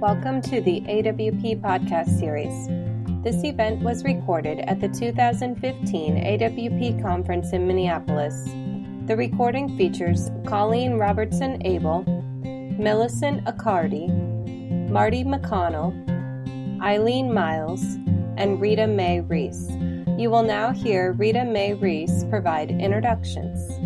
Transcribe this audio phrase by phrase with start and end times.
[0.00, 2.68] Welcome to the AWP podcast series.
[3.24, 8.44] This event was recorded at the 2015 AWP conference in Minneapolis.
[9.06, 12.04] The recording features Colleen Robertson Abel,
[12.78, 14.08] Millicent Accardi,
[14.88, 15.90] Marty McConnell,
[16.80, 17.82] Eileen Miles,
[18.36, 19.68] and Rita Mae Reese.
[20.16, 23.77] You will now hear Rita Mae Reese provide introductions.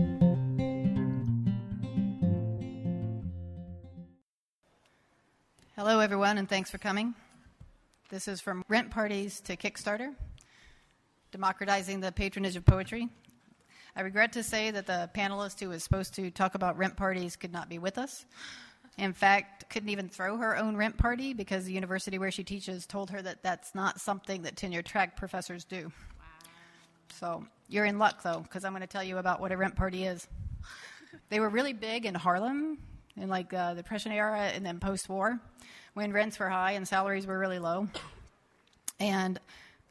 [5.84, 7.12] Hello, everyone, and thanks for coming.
[8.08, 10.14] This is from Rent Parties to Kickstarter,
[11.32, 13.08] democratizing the patronage of poetry.
[13.96, 17.34] I regret to say that the panelist who was supposed to talk about rent parties
[17.34, 18.24] could not be with us.
[18.96, 22.86] In fact, couldn't even throw her own rent party because the university where she teaches
[22.86, 25.86] told her that that's not something that tenure track professors do.
[25.86, 26.50] Wow.
[27.18, 29.74] So you're in luck, though, because I'm going to tell you about what a rent
[29.74, 30.28] party is.
[31.28, 32.78] they were really big in Harlem
[33.16, 35.40] in like uh, the Depression era and then post-war,
[35.94, 37.88] when rents were high and salaries were really low.
[38.98, 39.38] And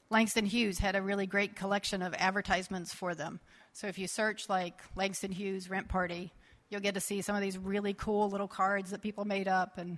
[0.10, 3.40] Langston Hughes had a really great collection of advertisements for them.
[3.74, 6.34] So if you search like Langston Hughes rent party,
[6.70, 9.78] you'll get to see some of these really cool little cards that people made up,
[9.78, 9.98] and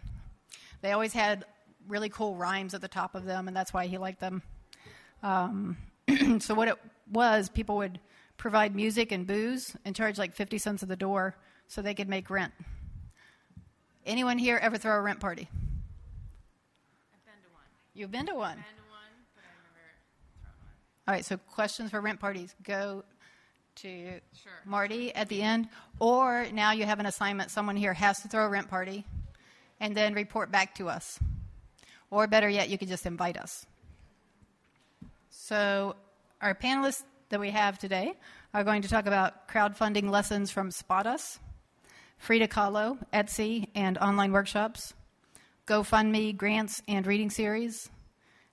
[0.82, 1.46] they always had
[1.88, 4.42] really cool rhymes at the top of them, and that's why he liked them.
[5.22, 5.78] Um,
[6.40, 6.76] so what it
[7.12, 8.00] was, people would
[8.38, 11.36] provide music and booze and charge like 50 cents at the door
[11.68, 12.54] so they could make rent.
[14.06, 15.48] Anyone here ever throw a rent party?
[17.14, 17.64] I've been to one.
[17.94, 18.52] You've been to one.
[18.52, 19.80] I've been to one, but I've never
[20.42, 21.08] thrown one.
[21.08, 22.54] All right, so questions for rent parties.
[22.64, 23.04] Go
[23.76, 24.52] to Sure.
[24.66, 25.68] Marty at the end,
[26.00, 27.50] or now you have an assignment.
[27.50, 29.06] Someone here has to throw a rent party
[29.80, 31.20] and then report back to us.
[32.12, 33.66] Or better yet, you could just invite us.
[35.30, 35.96] So,
[36.42, 38.14] our panelists that we have today
[38.54, 41.40] are going to talk about crowdfunding lessons from Spot Us,
[42.18, 44.94] Frida Kahlo, Etsy, and online workshops,
[45.68, 47.90] GoFundMe, grants, and reading series,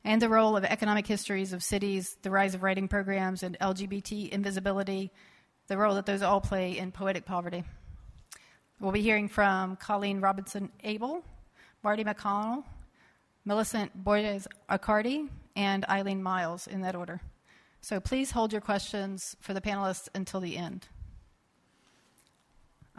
[0.05, 4.30] and the role of economic histories of cities, the rise of writing programs, and LGBT
[4.30, 5.11] invisibility,
[5.68, 7.64] the role that those all play in poetic poverty.
[8.80, 11.23] We'll be hearing from Colleen Robinson Abel,
[11.83, 12.64] Marty McConnell,
[13.45, 17.20] Millicent Borges Accardi, and Eileen Miles in that order.
[17.83, 20.89] So please hold your questions for the panelists until the end.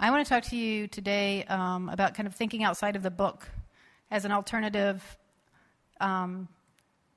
[0.03, 3.12] I want to talk to you today um, about kind of thinking outside of the
[3.12, 3.47] book
[4.09, 5.03] as an alternative
[6.00, 6.47] um,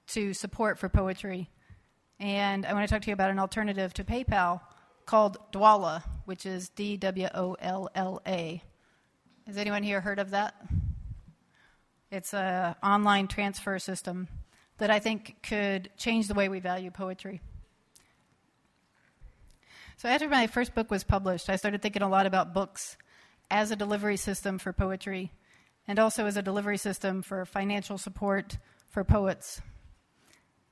[0.08, 1.48] to support for poetry.
[2.20, 4.60] And I want to talk to you about an alternative to PayPal
[5.06, 8.62] called Dwolla, which is D W O L L A.
[9.46, 10.54] Has anyone here heard of that?
[12.10, 14.28] It's an online transfer system
[14.76, 17.40] that I think could change the way we value poetry.
[19.96, 22.96] So, after my first book was published, I started thinking a lot about books
[23.50, 25.32] as a delivery system for poetry
[25.86, 28.58] and also as a delivery system for financial support
[28.90, 29.60] for poets.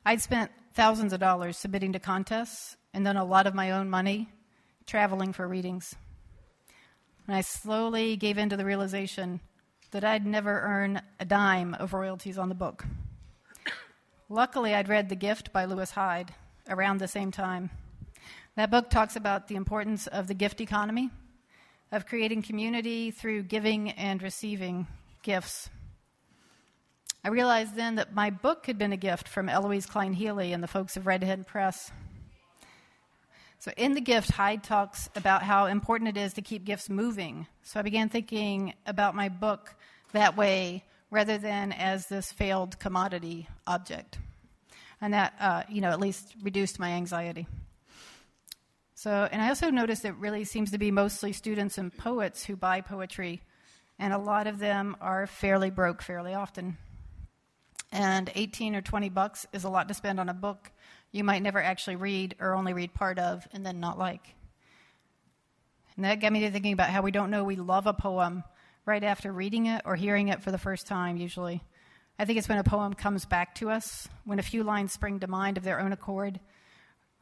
[0.04, 3.88] I'd spent thousands of dollars submitting to contests and then a lot of my own
[3.88, 4.28] money
[4.86, 5.94] traveling for readings.
[7.26, 9.40] And I slowly gave in to the realization
[9.92, 12.84] that I'd never earn a dime of royalties on the book.
[14.28, 16.34] Luckily, I'd read The Gift by Lewis Hyde
[16.68, 17.70] around the same time.
[18.54, 21.08] That book talks about the importance of the gift economy,
[21.90, 24.86] of creating community through giving and receiving
[25.22, 25.70] gifts.
[27.24, 30.62] I realized then that my book had been a gift from Eloise Klein Healy and
[30.62, 31.90] the folks of Red Hen Press.
[33.58, 37.46] So, in the gift, Hyde talks about how important it is to keep gifts moving.
[37.62, 39.76] So, I began thinking about my book
[40.12, 44.18] that way rather than as this failed commodity object.
[45.00, 47.46] And that, uh, you know, at least reduced my anxiety.
[49.02, 52.54] So, and I also noticed it really seems to be mostly students and poets who
[52.54, 53.42] buy poetry,
[53.98, 56.78] and a lot of them are fairly broke fairly often.
[57.90, 60.70] And 18 or 20 bucks is a lot to spend on a book
[61.10, 64.36] you might never actually read or only read part of and then not like.
[65.96, 68.44] And that got me to thinking about how we don't know we love a poem
[68.86, 71.60] right after reading it or hearing it for the first time, usually.
[72.20, 75.18] I think it's when a poem comes back to us, when a few lines spring
[75.18, 76.38] to mind of their own accord,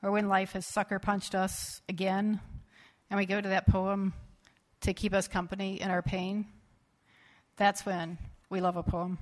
[0.03, 2.41] or when life has sucker punched us again,
[3.11, 4.15] and we go to that poem
[4.83, 6.47] to keep us company in our pain.
[7.57, 8.19] That's when
[8.49, 9.19] we love a poem.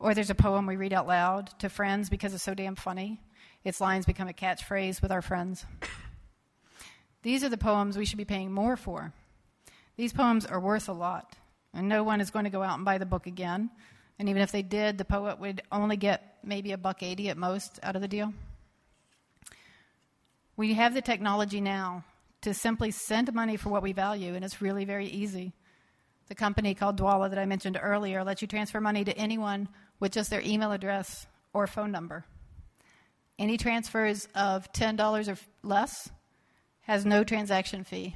[0.00, 3.20] Or there's a poem we read out loud to friends because it's so damn funny.
[3.62, 5.64] Its lines become a catchphrase with our friends.
[7.22, 9.12] These are the poems we should be paying more for.
[9.96, 11.36] These poems are worth a lot,
[11.72, 13.70] and no one is going to go out and buy the book again.
[14.18, 17.38] And even if they did, the poet would only get maybe a buck 80 at
[17.38, 18.34] most out of the deal.
[20.56, 22.04] We have the technology now
[22.42, 25.52] to simply send money for what we value, and it's really very easy.
[26.28, 29.68] The company called Dwolla that I mentioned earlier lets you transfer money to anyone
[29.98, 32.24] with just their email address or phone number.
[33.38, 36.10] Any transfers of $10 or less
[36.82, 38.14] has no transaction fee.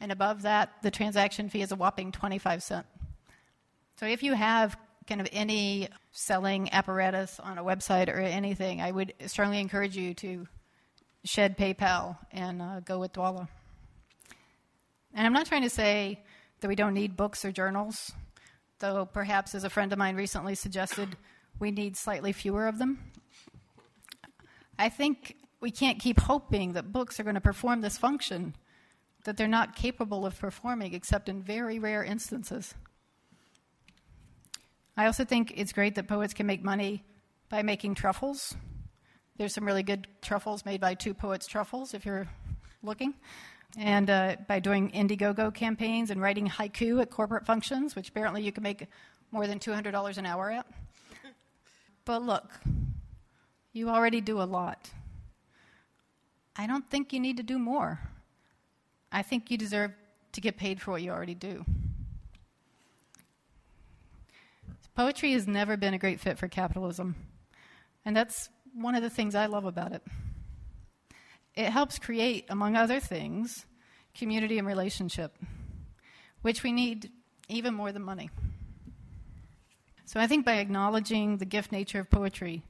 [0.00, 2.86] And above that, the transaction fee is a whopping 25 cents.
[3.98, 4.78] So if you have
[5.08, 10.14] kind of any selling apparatus on a website or anything, I would strongly encourage you
[10.14, 10.46] to
[11.24, 13.48] shed PayPal and uh, go with Dwolla.
[15.14, 16.22] And I'm not trying to say
[16.60, 18.12] that we don't need books or journals,
[18.78, 21.16] though perhaps, as a friend of mine recently suggested,
[21.58, 22.98] we need slightly fewer of them.
[24.78, 28.54] I think we can't keep hoping that books are going to perform this function
[29.24, 32.74] that they're not capable of performing except in very rare instances.
[34.96, 37.04] I also think it's great that poets can make money
[37.48, 38.54] by making truffles.
[39.38, 42.26] There's some really good truffles made by Two Poets Truffles, if you're
[42.82, 43.14] looking.
[43.78, 48.50] And uh, by doing Indiegogo campaigns and writing haiku at corporate functions, which apparently you
[48.50, 48.88] can make
[49.30, 50.66] more than $200 an hour at.
[52.04, 52.50] But look,
[53.72, 54.90] you already do a lot.
[56.56, 58.00] I don't think you need to do more.
[59.12, 59.92] I think you deserve
[60.32, 61.64] to get paid for what you already do.
[64.96, 67.14] Poetry has never been a great fit for capitalism,
[68.04, 68.48] and that's
[68.80, 70.02] one of the things I love about it.
[71.54, 73.66] It helps create, among other things,
[74.16, 75.36] community and relationship,
[76.42, 77.10] which we need
[77.48, 78.30] even more than money.
[80.04, 82.62] So I think by acknowledging the gift nature of poetry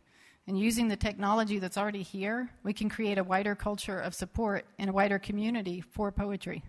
[0.46, 4.64] and using the technology that's already here, we can create a wider culture of support
[4.78, 6.64] and a wider community for poetry.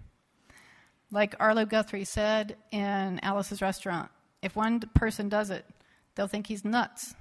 [1.11, 4.11] Like Arlo Guthrie said in Alice's Restaurant,
[4.43, 5.65] if one person does it,
[6.15, 7.15] they'll think he's nuts.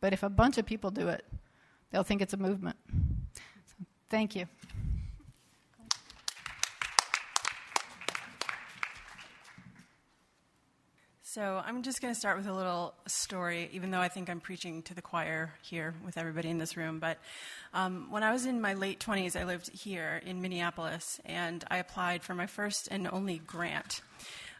[0.00, 1.24] But if a bunch of people do it,
[1.92, 2.76] they'll think it's a movement.
[3.66, 4.46] So, thank you.
[11.32, 14.38] So I'm just going to start with a little story, even though I think I'm
[14.38, 16.98] preaching to the choir here with everybody in this room.
[16.98, 17.16] But
[17.72, 21.78] um, when I was in my late 20s, I lived here in Minneapolis, and I
[21.78, 24.02] applied for my first and only grant.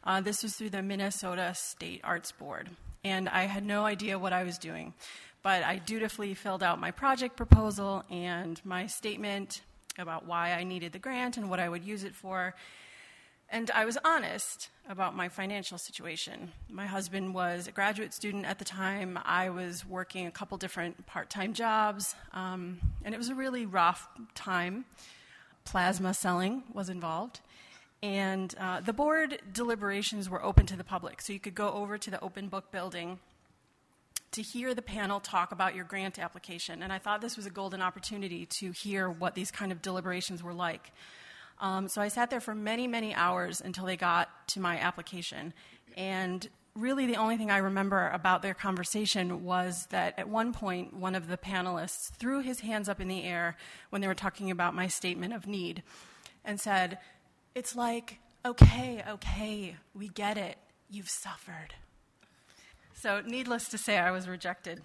[0.02, 2.70] Uh, this was through the Minnesota State Arts Board,
[3.04, 4.94] and I had no idea what I was doing.
[5.42, 9.62] But I dutifully filled out my project proposal and my statement
[9.98, 12.54] about why I needed the grant and what I would use it for.
[13.50, 16.52] And I was honest about my financial situation.
[16.70, 19.18] My husband was a graduate student at the time.
[19.24, 23.66] I was working a couple different part time jobs, um, and it was a really
[23.66, 24.86] rough time.
[25.64, 27.40] Plasma selling was involved.
[28.02, 31.98] And uh, the board deliberations were open to the public, so you could go over
[31.98, 33.18] to the open book building
[34.32, 36.82] to hear the panel talk about your grant application.
[36.82, 40.42] And I thought this was a golden opportunity to hear what these kind of deliberations
[40.42, 40.92] were like.
[41.60, 45.52] Um, so I sat there for many, many hours until they got to my application.
[45.96, 50.94] And really, the only thing I remember about their conversation was that at one point,
[50.94, 53.56] one of the panelists threw his hands up in the air
[53.90, 55.82] when they were talking about my statement of need
[56.44, 56.98] and said,
[57.54, 60.56] it's like, okay, okay, we get it.
[60.88, 61.74] You've suffered.
[63.02, 64.80] So, needless to say, I was rejected.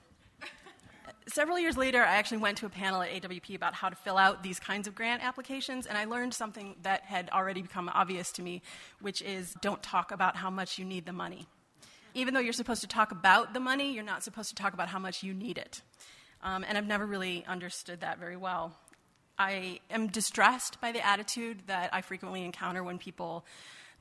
[1.27, 4.17] Several years later, I actually went to a panel at AWP about how to fill
[4.17, 8.31] out these kinds of grant applications, and I learned something that had already become obvious
[8.31, 8.63] to me,
[9.01, 11.45] which is don't talk about how much you need the money.
[12.15, 14.87] Even though you're supposed to talk about the money, you're not supposed to talk about
[14.87, 15.83] how much you need it.
[16.41, 18.75] Um, and I've never really understood that very well.
[19.37, 23.45] I am distressed by the attitude that I frequently encounter when people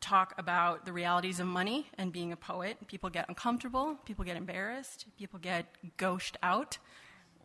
[0.01, 2.77] talk about the realities of money and being a poet.
[2.87, 6.79] People get uncomfortable, people get embarrassed, people get ghost out,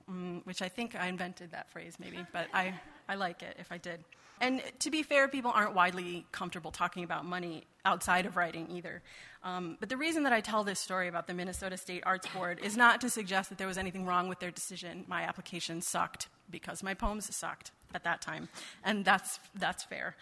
[0.08, 2.74] um, which I think I invented that phrase maybe, but I,
[3.08, 4.04] I like it if I did.
[4.42, 9.04] And to be fair, people aren't widely comfortable talking about money outside of writing either.
[9.44, 12.60] Um, but the reason that I tell this story about the Minnesota State Arts Board
[12.64, 15.06] is not to suggest that there was anything wrong with their decision.
[15.08, 18.50] My application sucked because my poems sucked at that time,
[18.84, 20.16] and that's, that's fair.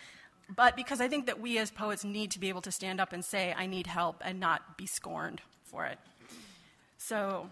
[0.56, 3.14] But because I think that we as poets need to be able to stand up
[3.14, 6.00] and say, I need help, and not be scorned for it.
[6.98, 7.50] So,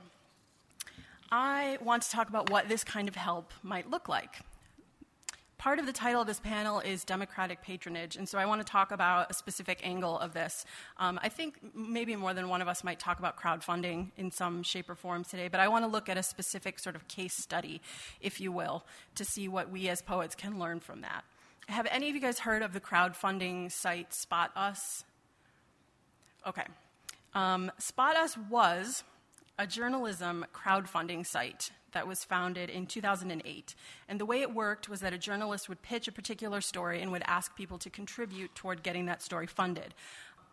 [1.31, 4.41] I want to talk about what this kind of help might look like
[5.57, 8.71] part of the title of this panel is democratic patronage, and so I want to
[8.71, 10.65] talk about a specific angle of this.
[10.97, 14.63] Um, I think maybe more than one of us might talk about crowdfunding in some
[14.63, 17.35] shape or form today, but I want to look at a specific sort of case
[17.35, 17.81] study,
[18.21, 18.85] if you will,
[19.15, 21.25] to see what we as poets can learn from that.
[21.67, 25.03] Have any of you guys heard of the crowdfunding site Spot Us?
[26.45, 26.63] Okay.
[27.33, 29.03] Um, Spot Us was
[29.59, 33.75] a journalism crowdfunding site that was founded in 2008.
[34.07, 37.11] And the way it worked was that a journalist would pitch a particular story and
[37.11, 39.93] would ask people to contribute toward getting that story funded.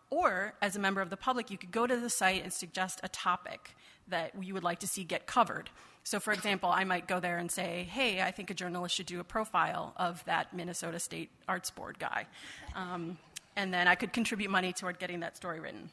[0.09, 2.99] Or, as a member of the public, you could go to the site and suggest
[3.03, 3.75] a topic
[4.09, 5.69] that you would like to see get covered.
[6.05, 9.07] So, for example, I might go there and say, hey, I think a journalist should
[9.07, 12.27] do a profile of that Minnesota State Arts Board guy.
[12.75, 13.17] Um,
[13.55, 15.89] and then I could contribute money toward getting that story written.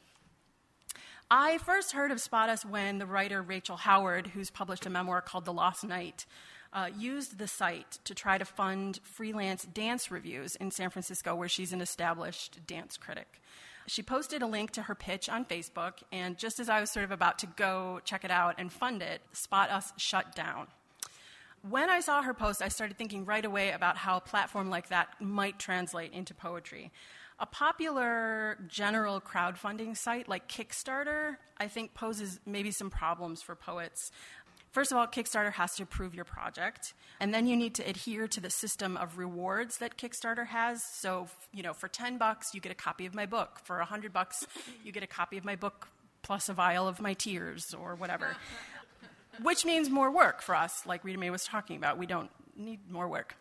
[1.30, 5.22] I first heard of Spot Us when the writer Rachel Howard, who's published a memoir
[5.22, 6.26] called The Lost Night,
[6.74, 11.48] uh, used the site to try to fund freelance dance reviews in San Francisco, where
[11.48, 13.40] she's an established dance critic.
[13.86, 17.04] She posted a link to her pitch on Facebook, and just as I was sort
[17.04, 20.68] of about to go check it out and fund it, Spot Us shut down.
[21.68, 24.88] When I saw her post, I started thinking right away about how a platform like
[24.88, 26.90] that might translate into poetry.
[27.38, 34.12] A popular general crowdfunding site like Kickstarter, I think, poses maybe some problems for poets.
[34.72, 38.26] First of all, Kickstarter has to approve your project, and then you need to adhere
[38.26, 40.82] to the system of rewards that Kickstarter has.
[40.82, 43.60] So, you know, for 10 bucks, you get a copy of my book.
[43.62, 44.46] For 100 bucks,
[44.82, 45.88] you get a copy of my book
[46.22, 48.34] plus a vial of my tears or whatever.
[49.42, 51.98] Which means more work for us, like Rita Mae was talking about.
[51.98, 53.36] We don't need more work.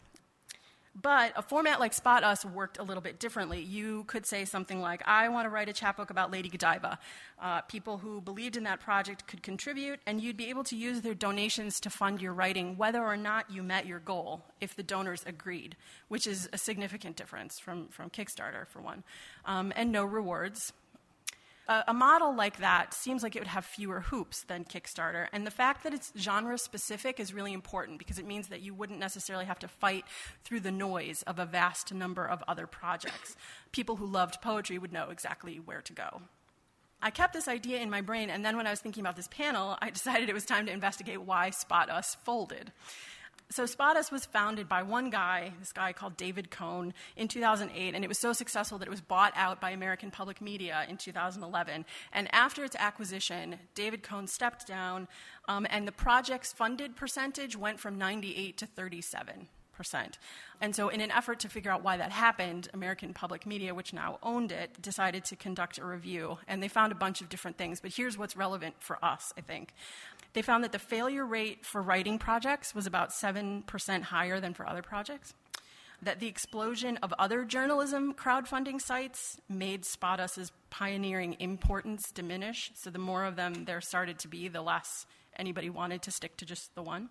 [0.93, 3.61] But a format like Spot Us worked a little bit differently.
[3.61, 6.99] You could say something like, I want to write a chapbook about Lady Godiva.
[7.41, 11.01] Uh, people who believed in that project could contribute, and you'd be able to use
[11.01, 14.83] their donations to fund your writing, whether or not you met your goal, if the
[14.83, 15.77] donors agreed,
[16.09, 19.03] which is a significant difference from, from Kickstarter, for one.
[19.45, 20.73] Um, and no rewards
[21.87, 25.27] a, model like that seems like it would have fewer hoops than Kickstarter.
[25.31, 28.73] And the fact that it's genre specific is really important because it means that you
[28.73, 30.05] wouldn't necessarily have to fight
[30.43, 33.35] through the noise of a vast number of other projects.
[33.71, 36.21] People who loved poetry would know exactly where to go.
[37.01, 39.27] I kept this idea in my brain, and then when I was thinking about this
[39.29, 42.71] panel, I decided it was time to investigate why Spot Us folded.
[43.51, 47.93] So Spot Us was founded by one guy, this guy called David Cohn, in 2008,
[47.93, 50.95] and it was so successful that it was bought out by American Public Media in
[50.95, 51.83] 2011.
[52.13, 55.09] And after its acquisition, David Cohn stepped down,
[55.49, 59.49] um, and the project's funded percentage went from 98 to 37.
[60.59, 63.93] And so, in an effort to figure out why that happened, American Public Media, which
[63.93, 66.37] now owned it, decided to conduct a review.
[66.47, 69.41] And they found a bunch of different things, but here's what's relevant for us, I
[69.41, 69.73] think.
[70.33, 74.67] They found that the failure rate for writing projects was about 7% higher than for
[74.67, 75.33] other projects.
[76.03, 82.71] That the explosion of other journalism crowdfunding sites made Spot Us's pioneering importance diminish.
[82.75, 85.05] So the more of them there started to be, the less
[85.37, 87.09] anybody wanted to stick to just the one.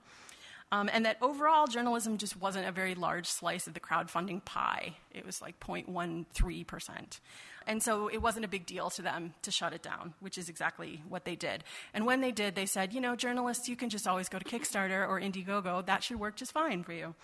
[0.72, 4.94] Um, and that overall journalism just wasn't a very large slice of the crowdfunding pie.
[5.12, 7.20] It was like 0.13%.
[7.66, 10.48] And so it wasn't a big deal to them to shut it down, which is
[10.48, 11.64] exactly what they did.
[11.92, 14.44] And when they did, they said, you know, journalists, you can just always go to
[14.44, 15.84] Kickstarter or Indiegogo.
[15.84, 17.14] That should work just fine for you.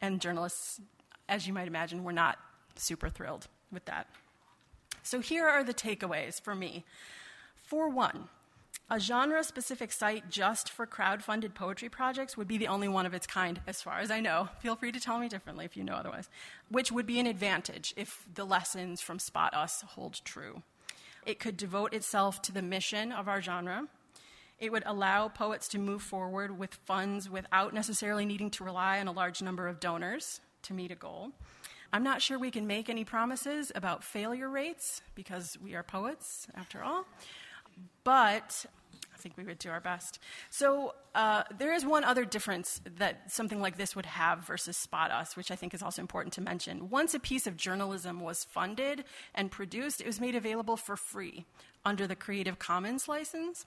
[0.00, 0.80] And journalists,
[1.28, 2.38] as you might imagine, were not
[2.76, 4.08] super thrilled with that.
[5.02, 6.84] So here are the takeaways for me.
[7.64, 8.28] For one,
[8.90, 13.14] a genre specific site just for crowd-funded poetry projects would be the only one of
[13.14, 14.50] its kind, as far as I know.
[14.60, 16.28] Feel free to tell me differently if you know otherwise,
[16.68, 20.62] which would be an advantage if the lessons from Spot Us hold true.
[21.24, 23.88] It could devote itself to the mission of our genre.
[24.58, 29.08] It would allow poets to move forward with funds without necessarily needing to rely on
[29.08, 31.30] a large number of donors to meet a goal.
[31.90, 36.48] I'm not sure we can make any promises about failure rates because we are poets,
[36.54, 37.06] after all
[38.04, 38.66] but
[39.14, 40.18] I think we would do our best.
[40.50, 45.10] So uh, there is one other difference that something like this would have versus Spot
[45.10, 46.90] Us, which I think is also important to mention.
[46.90, 49.04] Once a piece of journalism was funded
[49.34, 51.46] and produced, it was made available for free
[51.84, 53.66] under the Creative Commons license.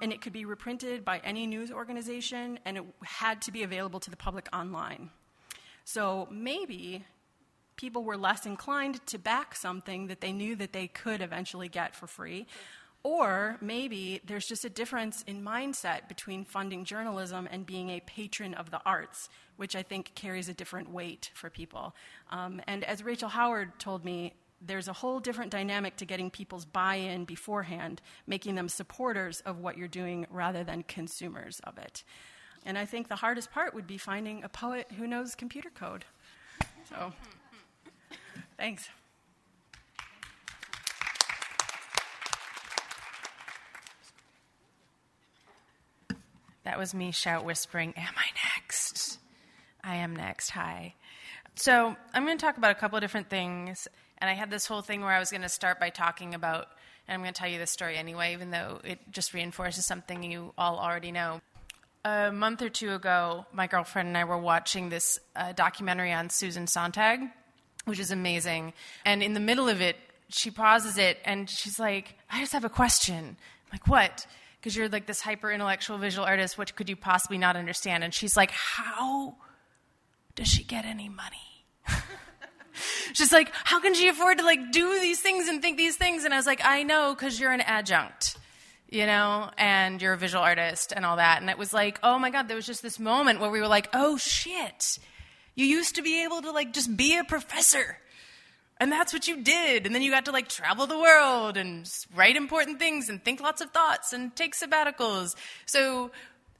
[0.00, 4.00] And it could be reprinted by any news organization, and it had to be available
[4.00, 5.10] to the public online.
[5.84, 7.04] So maybe
[7.76, 11.94] people were less inclined to back something that they knew that they could eventually get
[11.94, 12.46] for free
[13.04, 18.54] or maybe there's just a difference in mindset between funding journalism and being a patron
[18.54, 21.94] of the arts, which I think carries a different weight for people.
[22.30, 26.64] Um, and as Rachel Howard told me, there's a whole different dynamic to getting people's
[26.64, 32.04] buy in beforehand, making them supporters of what you're doing rather than consumers of it.
[32.64, 36.04] And I think the hardest part would be finding a poet who knows computer code.
[36.88, 37.12] So,
[38.56, 38.88] thanks.
[46.64, 49.18] That was me shout whispering, Am I next?
[49.82, 50.50] I am next.
[50.50, 50.94] Hi.
[51.56, 53.88] So I'm going to talk about a couple of different things.
[54.18, 56.68] And I had this whole thing where I was going to start by talking about,
[57.08, 60.22] and I'm going to tell you this story anyway, even though it just reinforces something
[60.22, 61.40] you all already know.
[62.04, 66.30] A month or two ago, my girlfriend and I were watching this uh, documentary on
[66.30, 67.20] Susan Sontag,
[67.84, 68.72] which is amazing.
[69.04, 69.96] And in the middle of it,
[70.28, 73.36] she pauses it and she's like, I just have a question.
[73.36, 74.26] I'm like, what?
[74.62, 76.56] Because you're like this hyper intellectual visual artist.
[76.56, 78.04] What could you possibly not understand?
[78.04, 79.34] And she's like, How
[80.36, 81.66] does she get any money?
[83.12, 86.24] she's like, How can she afford to like do these things and think these things?
[86.24, 88.36] And I was like, I know, because you're an adjunct
[88.92, 91.40] you know, and you're a visual artist and all that.
[91.40, 93.66] And it was like, oh my God, there was just this moment where we were
[93.66, 94.98] like, oh shit,
[95.54, 97.96] you used to be able to like just be a professor.
[98.80, 99.86] And that's what you did.
[99.86, 103.40] And then you got to like travel the world and write important things and think
[103.40, 105.36] lots of thoughts and take sabbaticals.
[105.66, 106.10] So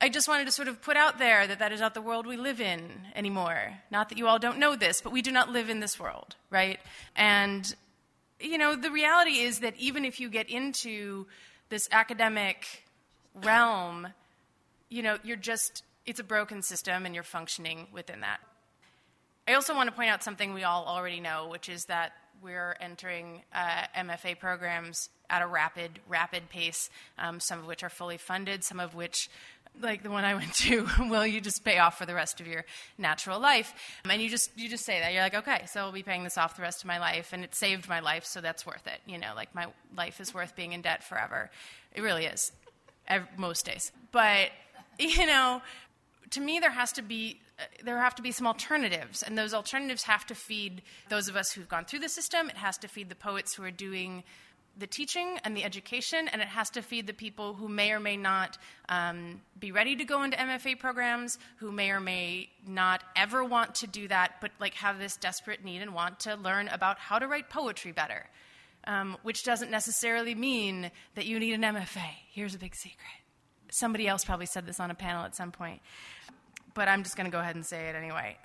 [0.01, 2.27] I just wanted to sort of put out there that that is not the world
[2.27, 3.79] we live in anymore.
[3.91, 6.37] Not that you all don't know this, but we do not live in this world,
[6.51, 6.81] right?
[7.17, 7.75] And,
[8.41, 11.27] you know, the reality is that even if you get into
[11.69, 12.85] this academic
[13.35, 14.09] realm,
[14.89, 18.41] you know, you're just, it's a broken system and you're functioning within that.
[19.47, 22.77] I also want to point out something we all already know, which is that we're
[22.81, 28.19] entering uh, MFA programs at a rapid, rapid pace, um, some of which are fully
[28.19, 29.29] funded, some of which
[29.81, 32.47] like the one I went to, will you just pay off for the rest of
[32.47, 32.65] your
[32.99, 33.73] natural life?
[34.09, 36.37] And you just you just say that you're like, okay, so I'll be paying this
[36.37, 39.01] off the rest of my life, and it saved my life, so that's worth it.
[39.07, 41.51] You know, like my life is worth being in debt forever.
[41.95, 42.53] It really is,
[43.37, 43.93] most days.
[44.13, 44.51] But
[44.99, 45.63] you know,
[46.33, 49.55] to me, there has to be uh, there have to be some alternatives, and those
[49.55, 52.51] alternatives have to feed those of us who've gone through the system.
[52.51, 54.25] It has to feed the poets who are doing
[54.79, 58.01] the teaching and the education, and it has to feed the people who may or
[58.01, 58.57] may not
[58.89, 63.75] um, be ready to go into MFA programs, who may or may not ever want
[63.77, 67.19] to do that, but like have this desperate need and want to learn about how
[67.19, 68.27] to write poetry better.
[68.85, 72.17] Um, which doesn't necessarily mean that you need an MFA.
[72.33, 73.22] Here's a big secret.
[73.73, 75.81] Somebody else probably said this on a panel at some point,
[76.75, 78.37] but I'm just going to go ahead and say it anyway.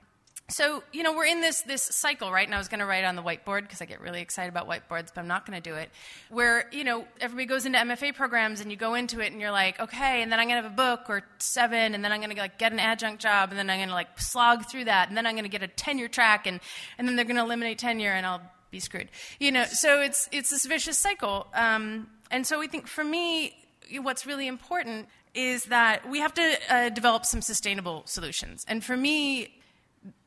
[0.49, 2.47] So you know we're in this this cycle right?
[2.47, 4.65] And i was going to write on the whiteboard because i get really excited about
[4.65, 5.89] whiteboards but i'm not going to do it
[6.29, 9.51] where you know everybody goes into mfa programs and you go into it and you're
[9.51, 12.21] like okay and then i'm going to have a book or seven and then i'm
[12.21, 14.85] going to like get an adjunct job and then i'm going to like slog through
[14.85, 16.61] that and then i'm going to get a tenure track and
[16.97, 19.09] and then they're going to eliminate tenure and i'll be screwed.
[19.39, 23.55] You know so it's it's this vicious cycle um, and so we think for me
[24.01, 28.97] what's really important is that we have to uh, develop some sustainable solutions and for
[28.97, 29.57] me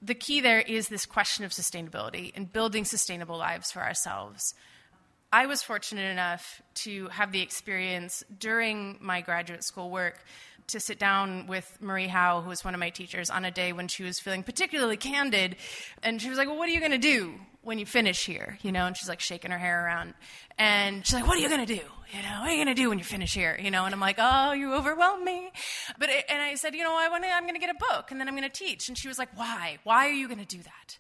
[0.03, 4.55] the key there is this question of sustainability and building sustainable lives for ourselves.
[5.33, 10.25] I was fortunate enough to have the experience during my graduate school work
[10.68, 13.73] to sit down with Marie Howe, who was one of my teachers, on a day
[13.73, 15.57] when she was feeling particularly candid.
[16.03, 18.59] And she was like, Well, what are you going to do when you finish here?
[18.62, 20.14] You know, and she's like shaking her hair around.
[20.59, 21.81] And she's like, What are you going to do?
[22.12, 23.59] You know, what are you going to do when you finish here?
[23.62, 25.51] You know, and I'm like, Oh, you overwhelm me.
[25.99, 27.79] But, it, and I said, You know, I want to, I'm going to get a
[27.92, 28.88] book and then I'm going to teach.
[28.88, 29.79] And she was like, Why?
[29.85, 30.99] Why are you going to do that?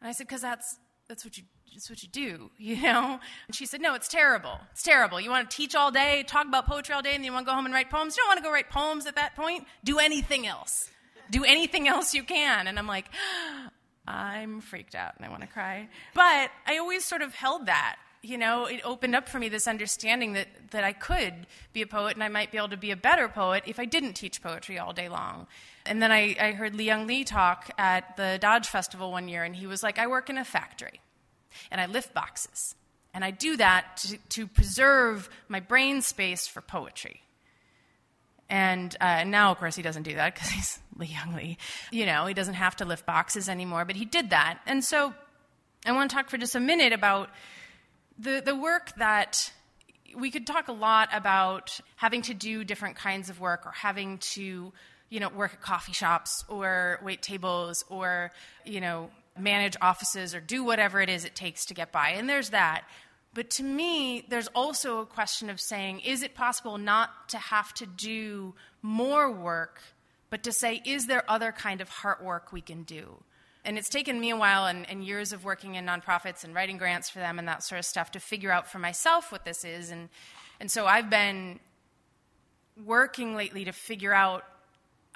[0.00, 1.44] And I said, Because that's, that's what you
[1.76, 3.20] it's what you do, you know?
[3.46, 4.58] And she said, No, it's terrible.
[4.72, 5.20] It's terrible.
[5.20, 7.46] You want to teach all day, talk about poetry all day, and then you want
[7.46, 8.16] to go home and write poems?
[8.16, 9.66] You don't want to go write poems at that point.
[9.84, 10.90] Do anything else.
[11.30, 12.66] Do anything else you can.
[12.66, 13.06] And I'm like,
[14.08, 15.88] I'm freaked out and I want to cry.
[16.14, 17.96] But I always sort of held that.
[18.22, 21.86] You know, it opened up for me this understanding that, that I could be a
[21.86, 24.42] poet and I might be able to be a better poet if I didn't teach
[24.42, 25.46] poetry all day long.
[25.84, 29.54] And then I, I heard Li-Young Lee talk at the Dodge Festival one year, and
[29.54, 31.00] he was like, I work in a factory
[31.70, 32.74] and I lift boxes.
[33.14, 37.22] And I do that to, to preserve my brain space for poetry.
[38.48, 41.58] And uh, now, of course, he doesn't do that because he's Li-Young Lee.
[41.90, 44.60] You know, he doesn't have to lift boxes anymore, but he did that.
[44.66, 45.14] And so
[45.84, 47.30] I want to talk for just a minute about
[48.18, 49.52] the, the work that
[50.16, 54.18] we could talk a lot about having to do different kinds of work or having
[54.18, 54.72] to,
[55.10, 58.32] you know, work at coffee shops or wait tables or,
[58.64, 62.10] you know, manage offices or do whatever it is it takes to get by.
[62.10, 62.84] And there's that.
[63.34, 67.74] But to me, there's also a question of saying, is it possible not to have
[67.74, 69.82] to do more work,
[70.30, 73.22] but to say, is there other kind of heart work we can do?
[73.64, 76.78] And it's taken me a while and, and years of working in nonprofits and writing
[76.78, 79.64] grants for them and that sort of stuff to figure out for myself what this
[79.64, 79.90] is.
[79.90, 80.08] And,
[80.60, 81.58] and so I've been
[82.84, 84.44] working lately to figure out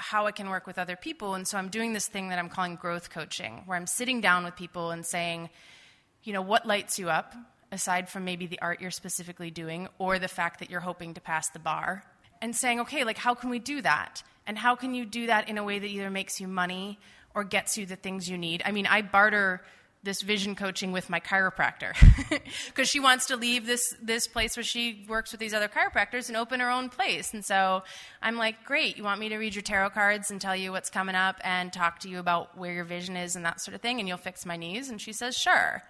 [0.01, 1.35] how I can work with other people.
[1.35, 4.45] And so I'm doing this thing that I'm calling growth coaching, where I'm sitting down
[4.45, 5.51] with people and saying,
[6.23, 7.35] you know, what lights you up,
[7.73, 11.21] aside from maybe the art you're specifically doing or the fact that you're hoping to
[11.21, 12.05] pass the bar,
[12.43, 14.23] and saying, okay, like, how can we do that?
[14.47, 16.99] And how can you do that in a way that either makes you money
[17.35, 18.63] or gets you the things you need?
[18.65, 19.63] I mean, I barter
[20.03, 21.95] this vision coaching with my chiropractor.
[22.67, 26.29] Because she wants to leave this this place where she works with these other chiropractors
[26.29, 27.33] and open her own place.
[27.35, 27.83] And so
[28.23, 30.91] i'm like great you want me to read your tarot cards and tell you what's
[30.91, 33.81] coming up and talk to you about where your vision is and that sort of
[33.81, 34.89] thing and you'll fix my knees?
[34.89, 35.83] And she says sure.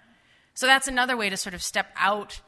[0.55, 2.41] So that's another way to sort of step out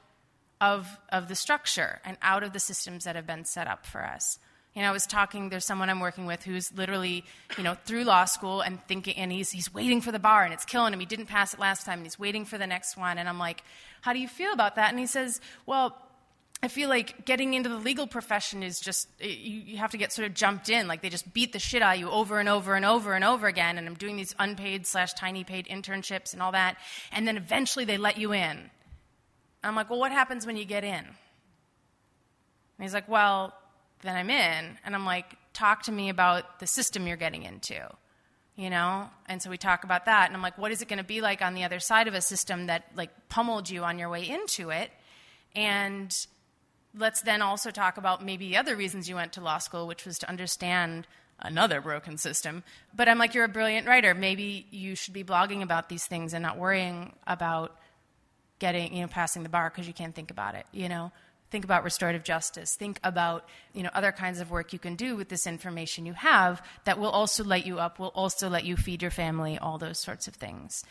[0.61, 4.05] of, of the structure and out of the systems that have been set up for
[4.05, 4.39] us.
[4.75, 7.25] You know, I was talking, there's someone I'm working with who's literally,
[7.59, 10.55] you know, through law school and thinking, and he's, he's waiting for the bar and
[10.55, 11.01] it's killing him.
[11.01, 13.19] He didn't pass it last time and he's waiting for the next one.
[13.19, 13.63] And I'm like,
[14.01, 14.89] how do you feel about that?
[14.91, 15.99] And he says, well,
[16.63, 20.11] I feel like getting into the legal profession is just, you, you have to get
[20.11, 20.89] sort of jumped in.
[20.89, 23.25] Like they just beat the shit out of you over and over and over and
[23.25, 23.77] over again.
[23.77, 26.79] And I'm doing these unpaid slash tiny paid internships and all that.
[27.11, 28.71] And then eventually they let you in.
[29.65, 30.95] I'm like, well, what happens when you get in?
[30.95, 31.15] And
[32.79, 33.53] he's like, well,
[34.03, 34.79] then I'm in.
[34.85, 37.81] And I'm like, talk to me about the system you're getting into,
[38.57, 39.09] you know?
[39.27, 40.27] And so we talk about that.
[40.27, 42.15] And I'm like, what is it going to be like on the other side of
[42.15, 44.91] a system that like pummeled you on your way into it?
[45.55, 46.15] And
[46.95, 50.05] let's then also talk about maybe the other reasons you went to law school, which
[50.05, 51.07] was to understand
[51.39, 52.63] another broken system.
[52.95, 54.15] But I'm like, you're a brilliant writer.
[54.15, 57.77] Maybe you should be blogging about these things and not worrying about
[58.59, 61.11] getting, you know, passing the bar because you can't think about it, you know?
[61.53, 62.75] Think about restorative justice.
[62.77, 66.15] Think about, you know, other kinds of work you can do with this information you
[66.15, 69.77] have that will also light you up, will also let you feed your family, all
[69.77, 70.83] those sorts of things.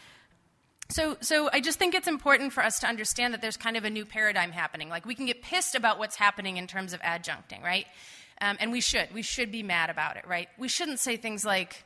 [0.90, 3.86] So, so I just think it's important for us to understand that there's kind of
[3.86, 4.88] a new paradigm happening.
[4.88, 7.88] Like we can get pissed about what's happening in terms of adjuncting, right?
[8.40, 9.12] Um, and we should.
[9.12, 10.48] We should be mad about it, right?
[10.60, 11.86] We shouldn't say things like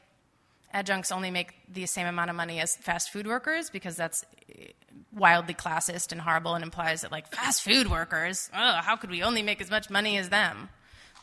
[0.76, 4.68] adjuncts only make the same amount of money as fast food workers because that's eh,
[5.14, 9.24] wildly classist and horrible and implies that like fast food workers, ugh, how could we
[9.24, 10.70] only make as much money as them?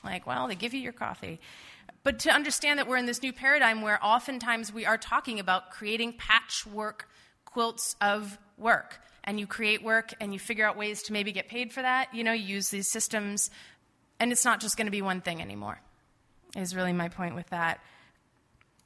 [0.03, 1.39] Like, well, they give you your coffee.
[2.03, 5.71] But to understand that we're in this new paradigm where oftentimes we are talking about
[5.71, 7.09] creating patchwork
[7.45, 9.01] quilts of work.
[9.25, 12.13] And you create work and you figure out ways to maybe get paid for that.
[12.13, 13.51] You know, you use these systems.
[14.19, 15.81] And it's not just going to be one thing anymore,
[16.57, 17.81] is really my point with that.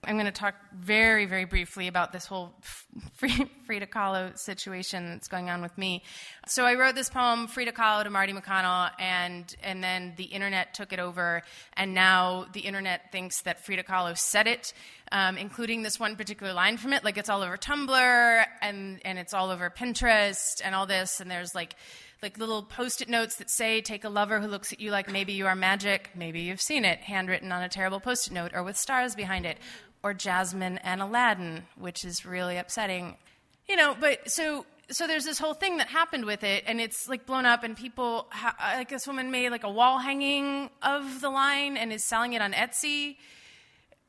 [0.04, 2.54] I'm going to talk very, very briefly about this whole
[3.14, 6.04] Frida Kahlo situation that's going on with me.
[6.46, 10.74] So I wrote this poem, Frida Kahlo to Marty McConnell, and, and then the internet
[10.74, 11.42] took it over,
[11.76, 14.72] and now the internet thinks that Frida Kahlo said it,
[15.11, 17.02] um, including this one particular line from it.
[17.02, 21.30] Like it's all over Tumblr, and, and it's all over Pinterest, and all this, and
[21.30, 21.74] there's like
[22.22, 25.35] like little post-it notes that say take a lover who looks at you like maybe
[25.35, 28.76] you are magic maybe you've seen it handwritten on a terrible post-it note or with
[28.76, 29.59] stars behind it
[30.06, 33.16] or Jasmine and Aladdin, which is really upsetting.
[33.68, 37.08] You know, but so so there's this whole thing that happened with it, and it's
[37.08, 41.20] like blown up, and people ha- like this woman made like a wall hanging of
[41.20, 43.16] the line and is selling it on Etsy,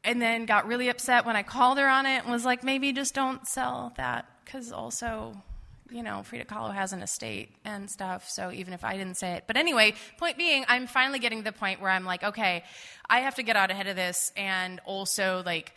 [0.03, 2.93] and then got really upset when I called her on it and was like, maybe
[2.93, 5.41] just don't sell that because also.
[5.89, 9.35] You know, Frida Kahlo has an estate and stuff, so even if I didn't say
[9.35, 9.45] it.
[9.47, 12.65] But anyway, point being, I'm finally getting to the point where I'm like, okay,
[13.09, 15.73] I have to get out ahead of this and also, like,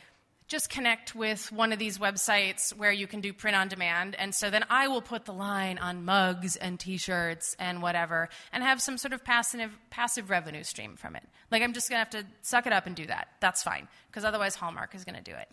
[0.50, 4.16] just connect with one of these websites where you can do print on demand.
[4.18, 8.28] And so then I will put the line on mugs and t shirts and whatever
[8.52, 11.22] and have some sort of passive, passive revenue stream from it.
[11.52, 13.28] Like I'm just going to have to suck it up and do that.
[13.38, 15.48] That's fine, because otherwise Hallmark is going to do it.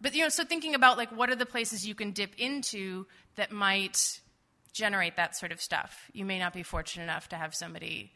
[0.00, 3.06] But, you know, so thinking about like what are the places you can dip into
[3.36, 4.20] that might
[4.72, 6.10] generate that sort of stuff.
[6.12, 8.12] You may not be fortunate enough to have somebody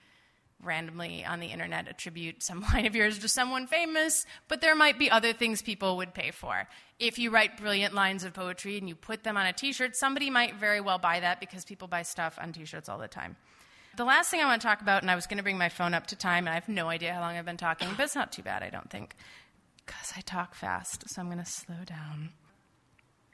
[0.62, 4.98] randomly on the internet attribute some line of yours to someone famous, but there might
[4.98, 6.68] be other things people would pay for.
[6.98, 9.96] If you write brilliant lines of poetry and you put them on a t shirt,
[9.96, 13.08] somebody might very well buy that because people buy stuff on t shirts all the
[13.08, 13.36] time.
[13.96, 15.70] The last thing I want to talk about, and I was going to bring my
[15.70, 18.04] phone up to time, and I have no idea how long I've been talking, but
[18.04, 19.16] it's not too bad, I don't think,
[19.86, 22.30] because I talk fast, so I'm going to slow down.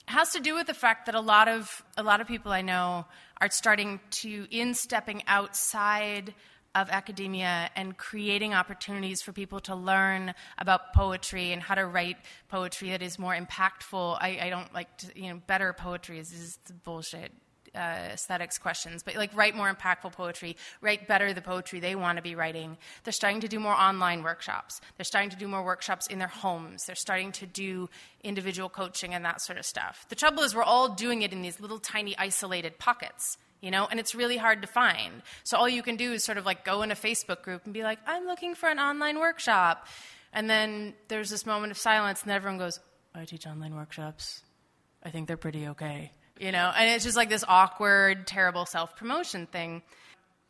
[0.06, 2.52] It has to do with the fact that a lot of a lot of people
[2.52, 3.06] I know
[3.40, 6.34] are starting to in stepping outside
[6.74, 12.16] of academia and creating opportunities for people to learn about poetry and how to write
[12.48, 14.16] poetry that is more impactful.
[14.20, 17.32] I, I don't like to, you know, better poetry is, is bullshit.
[17.74, 22.16] Uh, aesthetics questions, but like write more impactful poetry, write better the poetry they want
[22.16, 22.76] to be writing.
[23.02, 24.82] They're starting to do more online workshops.
[24.98, 26.84] They're starting to do more workshops in their homes.
[26.84, 27.88] They're starting to do
[28.22, 30.04] individual coaching and that sort of stuff.
[30.10, 33.86] The trouble is, we're all doing it in these little tiny isolated pockets you know,
[33.90, 35.22] and it's really hard to find.
[35.44, 37.72] So all you can do is sort of like go in a Facebook group and
[37.72, 39.86] be like, I'm looking for an online workshop.
[40.32, 42.80] And then there's this moment of silence, and everyone goes,
[43.14, 44.42] I teach online workshops.
[45.02, 46.10] I think they're pretty okay.
[46.38, 49.82] You know, and it's just like this awkward, terrible self promotion thing.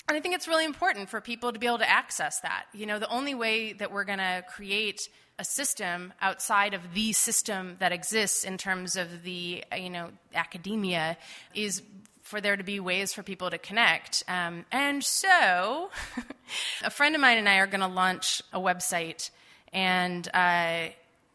[0.09, 2.65] And I think it's really important for people to be able to access that.
[2.73, 5.01] You know, the only way that we're going to create
[5.39, 11.17] a system outside of the system that exists in terms of the, you know, academia
[11.55, 11.83] is
[12.23, 14.23] for there to be ways for people to connect.
[14.29, 15.91] Um, and so,
[16.85, 19.31] a friend of mine and I are going to launch a website,
[19.73, 20.89] and uh,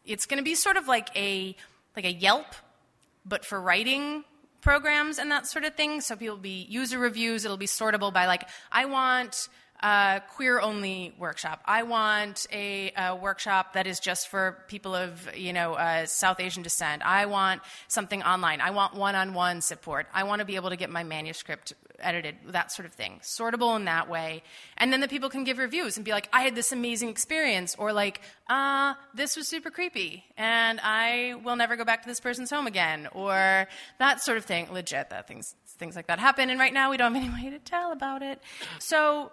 [0.04, 1.54] it's going to be sort of like a
[1.94, 2.46] like a Yelp,
[3.24, 4.24] but for writing
[4.68, 6.02] programs and that sort of thing.
[6.02, 7.46] So people will be user reviews.
[7.46, 9.48] It'll be sortable by like, I want
[9.80, 11.60] a queer only workshop.
[11.64, 16.40] I want a, a, workshop that is just for people of you know uh, South
[16.40, 17.02] Asian descent.
[17.04, 18.60] I want something online.
[18.60, 20.06] I want one-on-one support.
[20.12, 23.20] I want to be able to get my manuscript edited, that sort of thing.
[23.22, 24.42] Sortable in that way,
[24.76, 27.76] and then the people can give reviews and be like, "I had this amazing experience,"
[27.78, 32.20] or like, "Uh, this was super creepy, and I will never go back to this
[32.20, 34.72] person's home again," or that sort of thing.
[34.72, 37.50] Legit, that things things like that happen, and right now we don't have any way
[37.50, 38.42] to tell about it.
[38.80, 39.30] So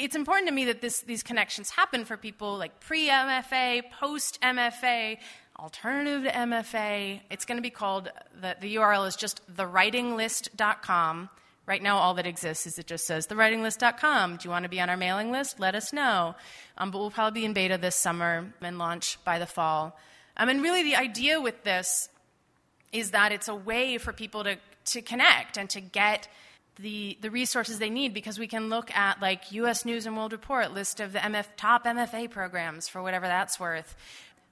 [0.00, 4.40] it's important to me that this, these connections happen for people like pre MFA, post
[4.40, 5.18] MFA,
[5.58, 7.20] alternative to MFA.
[7.30, 8.10] It's going to be called,
[8.40, 11.28] the, the URL is just thewritinglist.com.
[11.66, 14.36] Right now, all that exists is it just says thewritinglist.com.
[14.36, 15.60] Do you want to be on our mailing list?
[15.60, 16.34] Let us know.
[16.78, 19.96] Um, but we'll probably be in beta this summer and launch by the fall.
[20.36, 22.08] Um, and really, the idea with this
[22.92, 26.26] is that it's a way for people to, to connect and to get
[26.76, 29.84] the, the resources they need because we can look at like U.S.
[29.84, 33.96] News and World Report list of the MF, top MFA programs for whatever that's worth.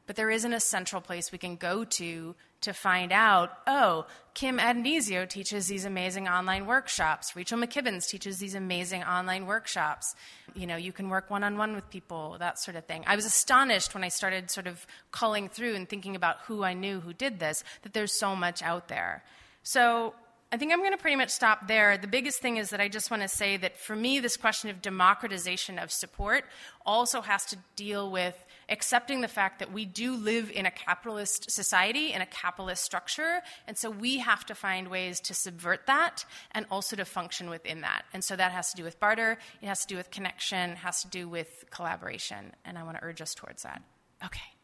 [0.06, 4.58] But there isn't a central place we can go to to find out, oh, Kim
[4.58, 7.36] Addonizio teaches these amazing online workshops.
[7.36, 10.14] Rachel McKibbens teaches these amazing online workshops.
[10.54, 13.04] You know, you can work one on one with people, that sort of thing.
[13.06, 16.74] I was astonished when I started sort of culling through and thinking about who I
[16.74, 19.22] knew who did this, that there's so much out there.
[19.62, 20.14] So
[20.50, 21.98] I think I'm going to pretty much stop there.
[21.98, 24.70] The biggest thing is that I just want to say that for me, this question
[24.70, 26.44] of democratization of support
[26.86, 28.34] also has to deal with
[28.70, 33.42] accepting the fact that we do live in a capitalist society, in a capitalist structure,
[33.66, 37.82] and so we have to find ways to subvert that and also to function within
[37.82, 38.04] that.
[38.14, 41.02] And so that has to do with barter, it has to do with connection, has
[41.02, 43.82] to do with collaboration, and I want to urge us towards that.
[44.24, 44.57] Okay.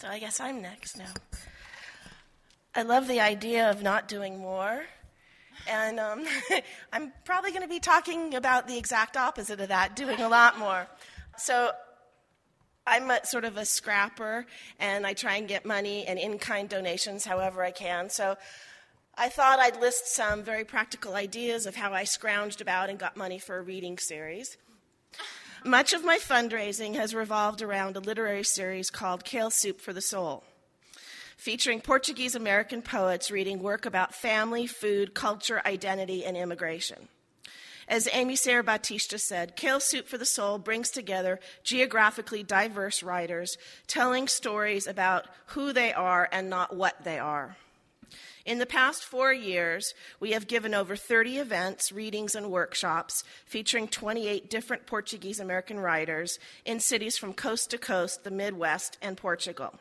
[0.00, 1.12] So I guess I'm next now.
[2.74, 4.84] I love the idea of not doing more.
[5.68, 6.24] And um,
[6.92, 10.58] I'm probably going to be talking about the exact opposite of that, doing a lot
[10.58, 10.86] more.
[11.36, 11.72] So
[12.86, 14.46] I'm a, sort of a scrapper,
[14.78, 18.08] and I try and get money and in kind donations however I can.
[18.08, 18.38] So
[19.18, 23.18] I thought I'd list some very practical ideas of how I scrounged about and got
[23.18, 24.56] money for a reading series.
[25.64, 30.00] Much of my fundraising has revolved around a literary series called Kale Soup for the
[30.00, 30.42] Soul,
[31.36, 37.08] featuring Portuguese American poets reading work about family, food, culture, identity, and immigration.
[37.86, 43.58] As Amy Sarah Batista said, Kale Soup for the Soul brings together geographically diverse writers
[43.86, 47.56] telling stories about who they are and not what they are.
[48.44, 53.88] In the past four years, we have given over 30 events, readings, and workshops featuring
[53.88, 59.74] 28 different Portuguese American writers in cities from coast to coast, the Midwest, and Portugal.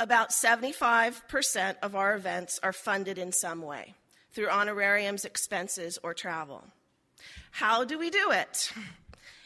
[0.00, 3.94] About 75% of our events are funded in some way
[4.32, 6.64] through honorariums, expenses, or travel.
[7.52, 8.72] How do we do it?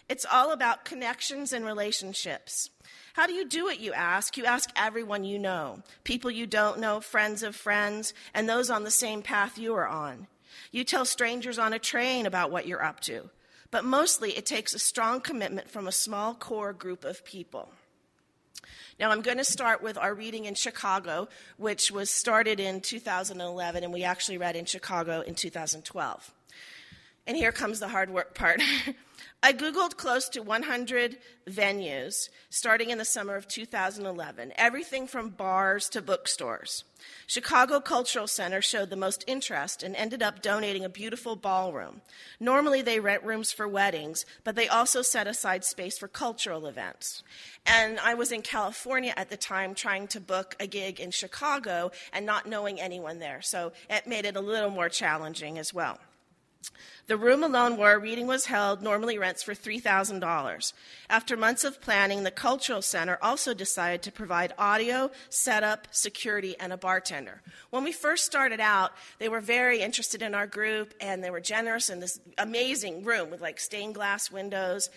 [0.09, 2.68] It's all about connections and relationships.
[3.14, 4.37] How do you do it, you ask?
[4.37, 8.85] You ask everyone you know people you don't know, friends of friends, and those on
[8.85, 10.27] the same path you are on.
[10.70, 13.31] You tell strangers on a train about what you're up to.
[13.70, 17.70] But mostly, it takes a strong commitment from a small core group of people.
[19.01, 23.83] Now, I'm going to start with our reading in Chicago, which was started in 2011,
[23.83, 26.31] and we actually read in Chicago in 2012.
[27.27, 28.61] And here comes the hard work part.
[29.44, 35.88] I Googled close to 100 venues starting in the summer of 2011, everything from bars
[35.88, 36.85] to bookstores.
[37.26, 42.02] Chicago Cultural Center showed the most interest and ended up donating a beautiful ballroom.
[42.38, 47.24] Normally, they rent rooms for weddings, but they also set aside space for cultural events.
[47.66, 51.90] And I was in California at the time trying to book a gig in Chicago
[52.12, 55.98] and not knowing anyone there, so it made it a little more challenging as well.
[57.07, 60.72] The room alone where a reading was held normally rents for $3,000.
[61.11, 66.72] After months of planning, the Cultural Center also decided to provide audio, setup, security, and
[66.72, 67.42] a bartender.
[67.70, 71.40] When we first started out, they were very interested in our group and they were
[71.40, 74.90] generous in this amazing room with like stained glass windows.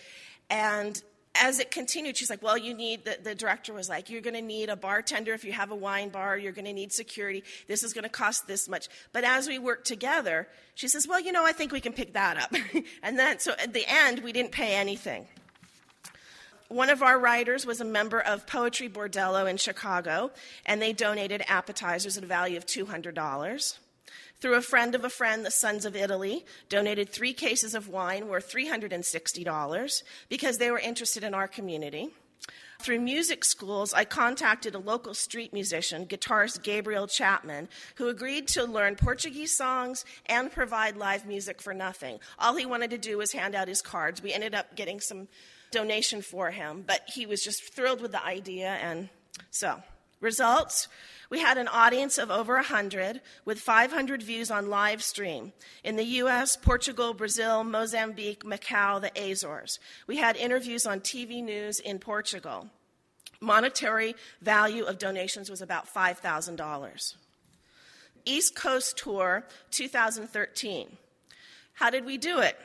[0.48, 1.02] And
[1.40, 4.34] as it continued, she's like, Well, you need, the, the director was like, You're going
[4.34, 6.36] to need a bartender if you have a wine bar.
[6.36, 7.44] You're going to need security.
[7.68, 8.88] This is going to cost this much.
[9.12, 12.12] But as we worked together, she says, Well, you know, I think we can pick
[12.14, 12.52] that up.
[13.02, 15.26] and then, so at the end, we didn't pay anything.
[16.68, 20.32] One of our writers was a member of Poetry Bordello in Chicago,
[20.64, 23.78] and they donated appetizers at a value of $200.
[24.40, 28.28] Through a friend of a friend, the Sons of Italy donated three cases of wine
[28.28, 32.10] worth $360 because they were interested in our community.
[32.78, 38.64] Through music schools, I contacted a local street musician, guitarist Gabriel Chapman, who agreed to
[38.64, 42.20] learn Portuguese songs and provide live music for nothing.
[42.38, 44.22] All he wanted to do was hand out his cards.
[44.22, 45.28] We ended up getting some
[45.70, 49.08] donation for him, but he was just thrilled with the idea, and
[49.50, 49.82] so.
[50.20, 50.88] Results
[51.28, 55.52] we had an audience of over 100 with 500 views on live stream
[55.82, 59.78] in the US, Portugal, Brazil, Mozambique, Macau, the Azores.
[60.06, 62.68] We had interviews on TV news in Portugal.
[63.40, 67.14] Monetary value of donations was about $5,000.
[68.24, 70.96] East Coast Tour 2013.
[71.74, 72.56] How did we do it?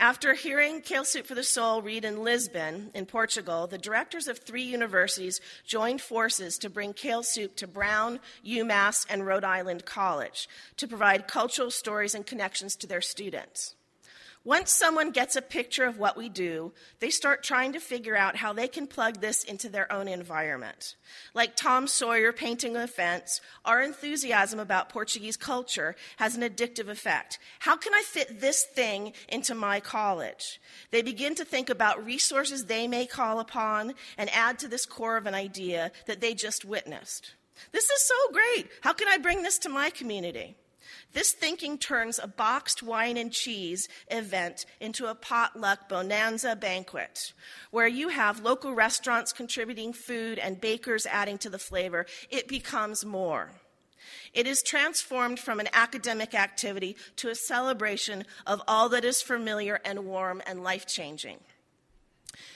[0.00, 4.38] After hearing Kale Soup for the Soul read in Lisbon, in Portugal, the directors of
[4.38, 10.48] three universities joined forces to bring Kale Soup to Brown, UMass, and Rhode Island College
[10.78, 13.74] to provide cultural stories and connections to their students.
[14.42, 18.36] Once someone gets a picture of what we do, they start trying to figure out
[18.36, 20.96] how they can plug this into their own environment.
[21.34, 27.38] Like Tom Sawyer painting a fence, our enthusiasm about Portuguese culture has an addictive effect.
[27.58, 30.58] How can I fit this thing into my college?
[30.90, 35.18] They begin to think about resources they may call upon and add to this core
[35.18, 37.34] of an idea that they just witnessed.
[37.72, 38.70] This is so great.
[38.80, 40.56] How can I bring this to my community?
[41.12, 47.32] This thinking turns a boxed wine and cheese event into a potluck bonanza banquet
[47.70, 52.06] where you have local restaurants contributing food and bakers adding to the flavor.
[52.30, 53.50] It becomes more.
[54.32, 59.80] It is transformed from an academic activity to a celebration of all that is familiar
[59.84, 61.38] and warm and life changing.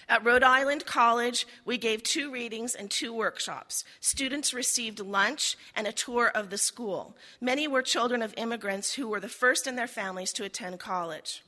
[0.09, 3.85] At Rhode Island College, we gave two readings and two workshops.
[4.01, 7.17] Students received lunch and a tour of the school.
[7.41, 11.43] Many were children of immigrants who were the first in their families to attend college.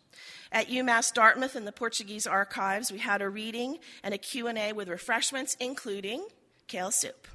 [0.50, 4.88] At UMass Dartmouth in the Portuguese archives, we had a reading and a Q&A with
[4.88, 6.26] refreshments including
[6.66, 7.28] kale soup.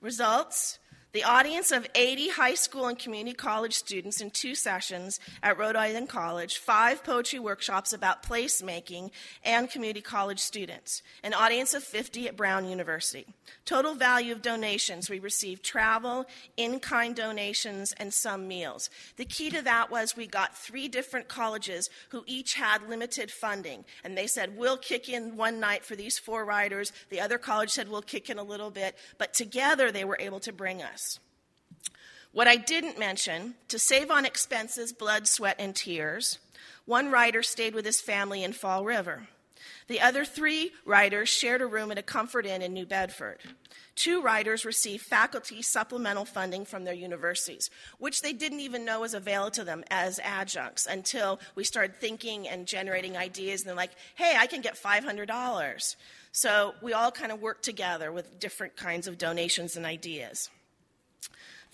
[0.00, 0.78] Results
[1.12, 5.74] the audience of 80 high school and community college students in two sessions at Rhode
[5.74, 9.10] Island College, five poetry workshops about placemaking,
[9.42, 11.02] and community college students.
[11.22, 13.24] An audience of 50 at Brown University.
[13.64, 16.26] Total value of donations we received travel,
[16.58, 18.90] in kind donations, and some meals.
[19.16, 23.86] The key to that was we got three different colleges who each had limited funding.
[24.04, 26.92] And they said, We'll kick in one night for these four riders.
[27.08, 28.96] The other college said, We'll kick in a little bit.
[29.16, 31.05] But together they were able to bring us.
[32.32, 36.38] What I didn't mention, to save on expenses, blood, sweat, and tears,
[36.84, 39.28] one writer stayed with his family in Fall River.
[39.88, 43.38] The other three writers shared a room at a Comfort Inn in New Bedford.
[43.94, 49.14] Two writers received faculty supplemental funding from their universities, which they didn't even know was
[49.14, 53.62] available to them as adjuncts until we started thinking and generating ideas.
[53.62, 55.96] And they're like, hey, I can get $500.
[56.32, 60.50] So we all kind of worked together with different kinds of donations and ideas.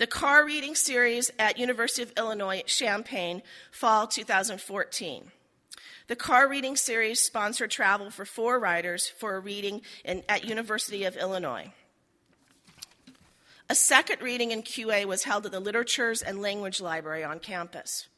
[0.02, 5.30] The car reading series at University of Illinois Champaign, fall 2014.
[6.08, 11.04] The car reading series sponsored travel for four riders for a reading in, at University
[11.04, 11.72] of Illinois.
[13.70, 18.08] A second reading in QA was held at the Literatures and Language Library on campus.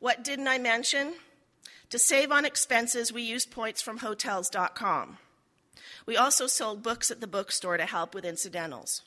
[0.00, 1.12] What didn't I mention?
[1.90, 5.18] To save on expenses, we used points from Hotels.com.
[6.06, 9.02] We also sold books at the bookstore to help with incidentals.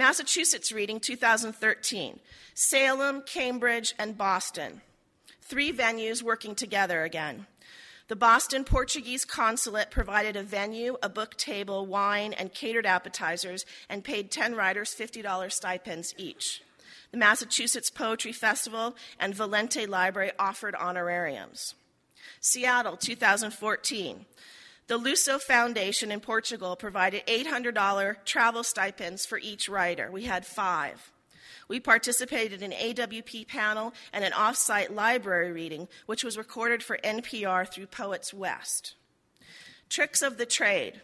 [0.00, 2.20] Massachusetts reading 2013
[2.54, 4.80] Salem, Cambridge, and Boston.
[5.42, 7.46] Three venues working together again.
[8.08, 14.02] The Boston Portuguese Consulate provided a venue, a book table, wine, and catered appetizers and
[14.02, 16.62] paid 10 writers $50 stipends each.
[17.10, 21.74] The Massachusetts Poetry Festival and Valente Library offered honorariums.
[22.40, 24.24] Seattle, 2014.
[24.90, 30.10] The Luso Foundation in Portugal provided $800 travel stipends for each writer.
[30.10, 31.12] We had five.
[31.68, 36.98] We participated in an AWP panel and an offsite library reading, which was recorded for
[37.04, 38.96] NPR through Poets West.
[39.88, 41.02] Tricks of the trade.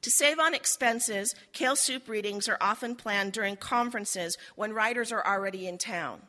[0.00, 5.24] To save on expenses, kale soup readings are often planned during conferences when writers are
[5.24, 6.22] already in town.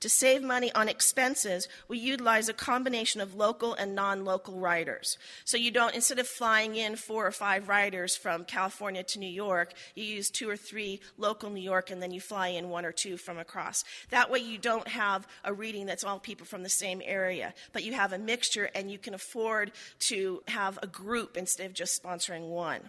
[0.00, 5.18] To save money on expenses, we utilize a combination of local and non local writers.
[5.44, 9.28] So you don't, instead of flying in four or five writers from California to New
[9.28, 12.86] York, you use two or three local New York and then you fly in one
[12.86, 13.84] or two from across.
[14.08, 17.84] That way you don't have a reading that's all people from the same area, but
[17.84, 19.70] you have a mixture and you can afford
[20.08, 22.80] to have a group instead of just sponsoring one.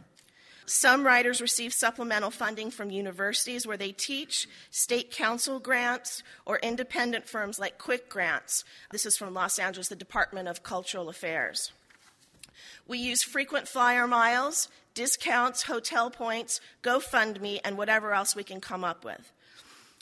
[0.66, 7.28] Some writers receive supplemental funding from universities where they teach, state council grants, or independent
[7.28, 8.64] firms like Quick Grants.
[8.92, 11.72] This is from Los Angeles, the Department of Cultural Affairs.
[12.88, 18.84] We use frequent flyer miles, discounts, hotel points, GoFundMe, and whatever else we can come
[18.84, 19.32] up with.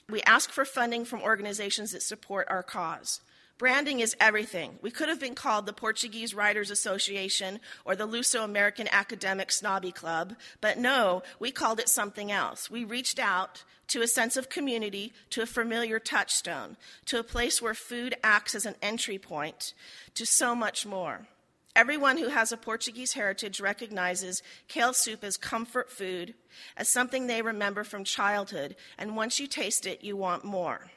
[0.10, 3.22] We ask for funding from organizations that support our cause.
[3.60, 4.80] Branding is everything.
[4.82, 9.92] We could have been called the Portuguese Writers Association or the Luso American Academic Snobby
[9.92, 12.72] Club, but no, we called it something else.
[12.72, 17.62] We reached out to a sense of community, to a familiar touchstone, to a place
[17.62, 19.74] where food acts as an entry point,
[20.16, 21.28] to so much more.
[21.76, 26.34] Everyone who has a Portuguese heritage recognizes kale soup as comfort food,
[26.78, 30.92] as something they remember from childhood, and once you taste it, you want more.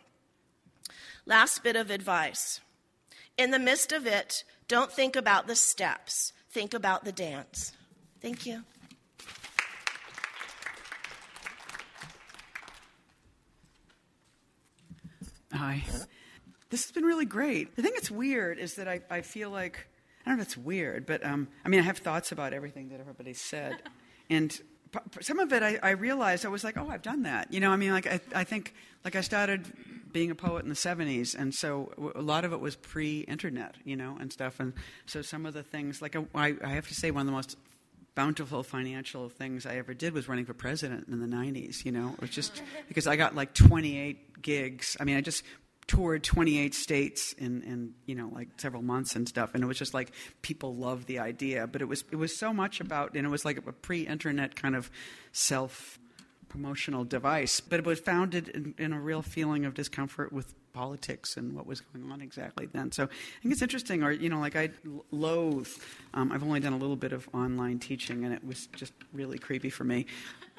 [1.24, 2.60] Last bit of advice.
[3.38, 7.72] In the midst of it, don't think about the steps, think about the dance.
[8.20, 8.62] Thank you.
[15.52, 15.84] Hi.
[16.70, 17.76] This has been really great.
[17.76, 19.86] The thing that's weird is that I, I feel like,
[20.24, 22.88] I don't know if it's weird, but um, I mean, I have thoughts about everything
[22.88, 23.76] that everybody said.
[24.30, 24.58] And
[25.20, 27.52] some of it I, I realized I was like, oh, I've done that.
[27.52, 28.72] You know, I mean, like, I, I think,
[29.04, 29.70] like, I started
[30.12, 33.76] being a poet in the 70s, and so a lot of it was pre internet,
[33.84, 34.60] you know, and stuff.
[34.60, 34.72] And
[35.06, 37.32] so some of the things, like, uh, I, I have to say, one of the
[37.32, 37.56] most
[38.14, 42.10] bountiful financial things I ever did was running for president in the 90s, you know.
[42.14, 44.96] It was just because I got like 28 gigs.
[45.00, 45.44] I mean, I just
[45.86, 49.76] toured 28 states in, in you know like several months and stuff and it was
[49.76, 53.26] just like people loved the idea but it was it was so much about and
[53.26, 54.90] it was like a pre-internet kind of
[55.32, 55.98] self
[56.52, 61.38] promotional device, but it was founded in, in, a real feeling of discomfort with politics
[61.38, 62.92] and what was going on exactly then.
[62.92, 64.68] So I think it's interesting, or, you know, like I
[65.10, 65.68] loathe,
[66.12, 69.38] um, I've only done a little bit of online teaching and it was just really
[69.38, 70.04] creepy for me.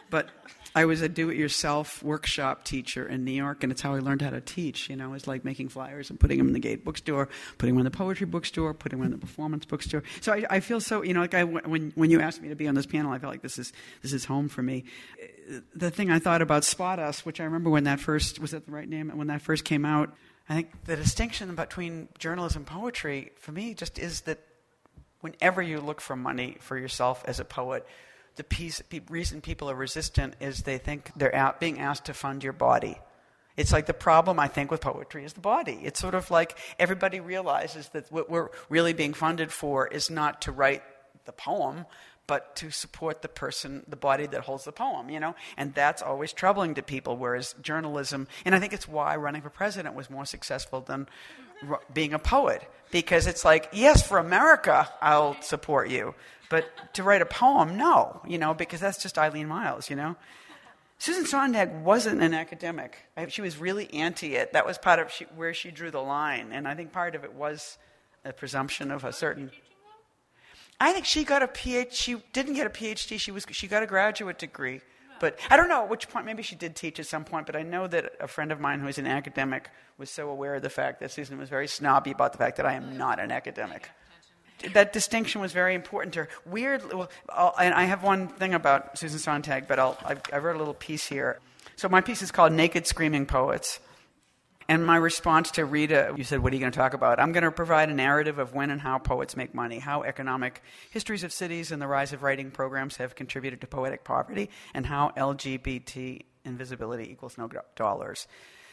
[0.10, 0.30] But
[0.76, 4.32] I was a do-it-yourself workshop teacher in New York, and it's how I learned how
[4.32, 4.90] to teach.
[4.90, 7.86] You know, it's like making flyers and putting them in the Gate bookstore, putting them
[7.86, 10.04] in the poetry bookstore, putting them in the performance bookstore.
[10.22, 12.56] So I, I feel so, you know, like I, when when you asked me to
[12.56, 13.72] be on this panel, I felt like this is
[14.02, 14.86] this is home for me.
[15.76, 18.66] The thing I thought about Spot Us, which I remember when that first was that
[18.66, 20.16] the right name when that first came out.
[20.50, 24.40] I think the distinction between journalism and poetry for me just is that
[25.22, 27.86] whenever you look for money for yourself as a poet
[28.36, 32.44] the piece, reason people are resistant is they think they're out being asked to fund
[32.44, 32.98] your body.
[33.56, 35.80] It's like the problem, I think, with poetry is the body.
[35.84, 40.42] It's sort of like everybody realizes that what we're really being funded for is not
[40.44, 40.82] to write
[41.26, 41.86] the poem,
[42.26, 45.36] but to support the person, the body that holds the poem, you know?
[45.58, 49.50] And that's always troubling to people, whereas journalism, and I think it's why running for
[49.50, 51.08] president was more successful than
[51.94, 56.16] being a poet, because it's like, yes, for America, I'll support you.
[56.50, 60.16] But to write a poem, no, you know, because that's just Eileen Miles, you know.
[61.00, 62.98] Susan Sontag wasn't an academic.
[63.28, 64.54] She was really anti it.
[64.54, 66.52] That was part of she, where she drew the line.
[66.54, 67.78] And I think part of it was
[68.24, 69.52] a presumption of a certain.
[70.80, 71.92] I think she got a PhD.
[71.92, 73.20] She didn't get a PhD.
[73.20, 74.80] She, was, she got a graduate degree.
[75.24, 76.26] But I don't know at which point.
[76.26, 77.46] Maybe she did teach at some point.
[77.46, 80.56] But I know that a friend of mine who is an academic was so aware
[80.56, 83.22] of the fact that Susan was very snobby about the fact that I am not
[83.22, 83.90] an academic
[84.74, 86.30] that distinction was very important to her.
[86.46, 87.10] Weird, well,
[87.60, 90.74] and I have one thing about Susan Sontag, but I'll, I, I wrote a little
[90.74, 91.40] piece here.
[91.76, 93.82] So my piece is called Naked Screaming Poets.
[94.68, 97.20] And my response to Rita, you said, What are you going to talk about?
[97.20, 100.62] I'm going to provide a narrative of when and how poets make money, how economic
[100.92, 104.86] histories of cities and the rise of writing programs have contributed to poetic poverty, and
[104.86, 108.28] how LGBT invisibility equals no dollars.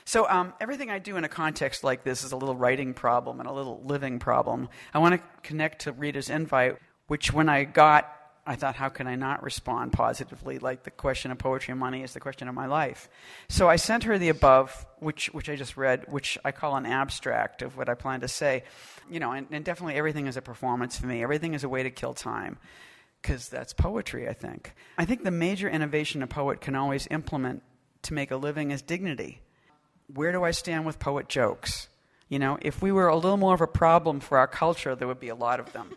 [0.05, 3.38] So, um, everything I do in a context like this is a little writing problem
[3.38, 4.68] and a little living problem.
[4.93, 8.12] I want to connect to Rita's invite, which when I got,
[8.47, 10.59] I thought, how can I not respond positively?
[10.59, 13.09] Like the question of poetry and money is the question of my life.
[13.49, 16.86] So I sent her the above, which, which I just read, which I call an
[16.86, 18.64] abstract of what I plan to say.
[19.11, 21.82] You know, and, and definitely everything is a performance for me, everything is a way
[21.82, 22.59] to kill time
[23.20, 24.72] because that's poetry, I think.
[24.97, 27.62] I think the major innovation a poet can always implement
[28.03, 29.43] to make a living is dignity
[30.14, 31.88] where do I stand with poet jokes?
[32.28, 35.09] You know, if we were a little more of a problem for our culture, there
[35.09, 35.97] would be a lot of them.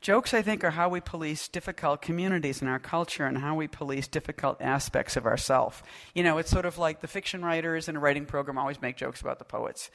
[0.00, 3.68] Jokes, I think, are how we police difficult communities in our culture and how we
[3.68, 5.82] police difficult aspects of ourselves.
[6.14, 8.96] You know, it's sort of like the fiction writers in a writing program always make
[8.96, 9.90] jokes about the poets.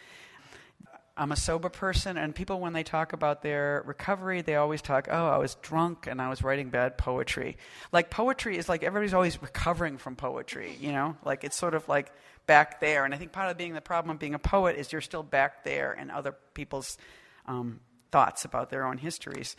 [1.16, 5.08] I'm a sober person, and people, when they talk about their recovery, they always talk,
[5.12, 7.58] oh, I was drunk and I was writing bad poetry.
[7.92, 11.16] Like, poetry is like everybody's always recovering from poetry, you know?
[11.24, 12.12] Like, it's sort of like
[12.48, 13.06] back there.
[13.06, 15.22] And I think part of being the problem of being a poet is you're still
[15.22, 16.98] back there in other people's
[17.46, 17.80] um,
[18.12, 19.56] thoughts about their own histories.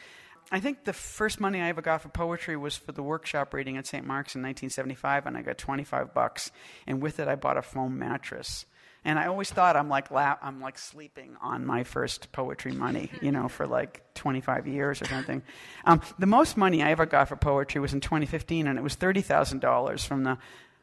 [0.51, 3.77] I think the first money I ever got for poetry was for the workshop reading
[3.77, 4.07] at St.
[4.07, 6.51] Mark's in 1975, and I got 25 bucks.
[6.87, 8.67] And with it, I bought a foam mattress.
[9.07, 13.11] And I always thought I'm like la- I'm like sleeping on my first poetry money,
[13.21, 15.43] you know, for like 25 years or something.
[15.85, 18.97] Um, the most money I ever got for poetry was in 2015, and it was
[18.97, 20.39] $30,000 from the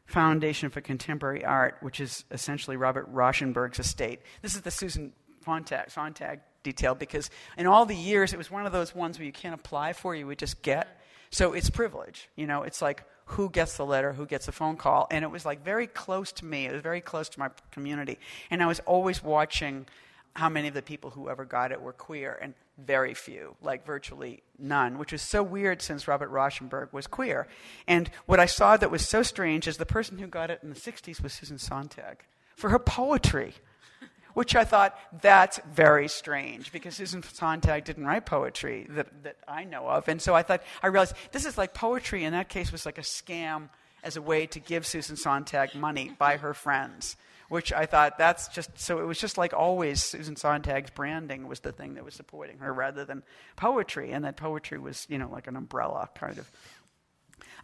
[0.05, 4.21] Foundation for Contemporary Art, which is essentially Robert Rauschenberg's estate.
[4.41, 8.65] This is the Susan Sontag, Sontag detail because in all the years it was one
[8.65, 10.99] of those ones where you can't apply for, you would just get.
[11.29, 12.29] So it's privilege.
[12.35, 15.07] You know, it's like who gets the letter, who gets the phone call.
[15.09, 16.65] And it was like very close to me.
[16.65, 18.19] It was very close to my community.
[18.49, 19.85] And I was always watching
[20.35, 23.85] how many of the people who ever got it were queer, and very few, like
[23.85, 27.47] virtually none, which was so weird since Robert Rauschenberg was queer.
[27.87, 30.69] And what I saw that was so strange is the person who got it in
[30.69, 33.55] the 60s was Susan Sontag for her poetry
[34.33, 39.63] which I thought that's very strange because Susan Sontag didn't write poetry that, that I
[39.63, 40.07] know of.
[40.07, 42.97] And so I thought, I realized this is like poetry in that case was like
[42.97, 43.69] a scam
[44.03, 47.15] as a way to give Susan Sontag money by her friends,
[47.49, 51.59] which I thought that's just, so it was just like always Susan Sontag's branding was
[51.59, 53.23] the thing that was supporting her rather than
[53.55, 54.11] poetry.
[54.11, 56.49] And that poetry was, you know, like an umbrella kind of.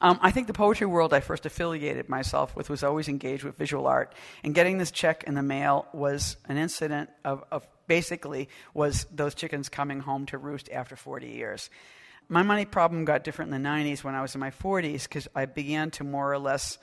[0.01, 3.57] Um, I think the poetry world I first affiliated myself with was always engaged with
[3.57, 8.49] visual art, and getting this check in the mail was an incident of, of basically
[8.73, 11.69] was those chickens coming home to roost after 40 years.
[12.29, 15.27] My money problem got different in the 90s when I was in my 40s because
[15.33, 16.77] I began to more or less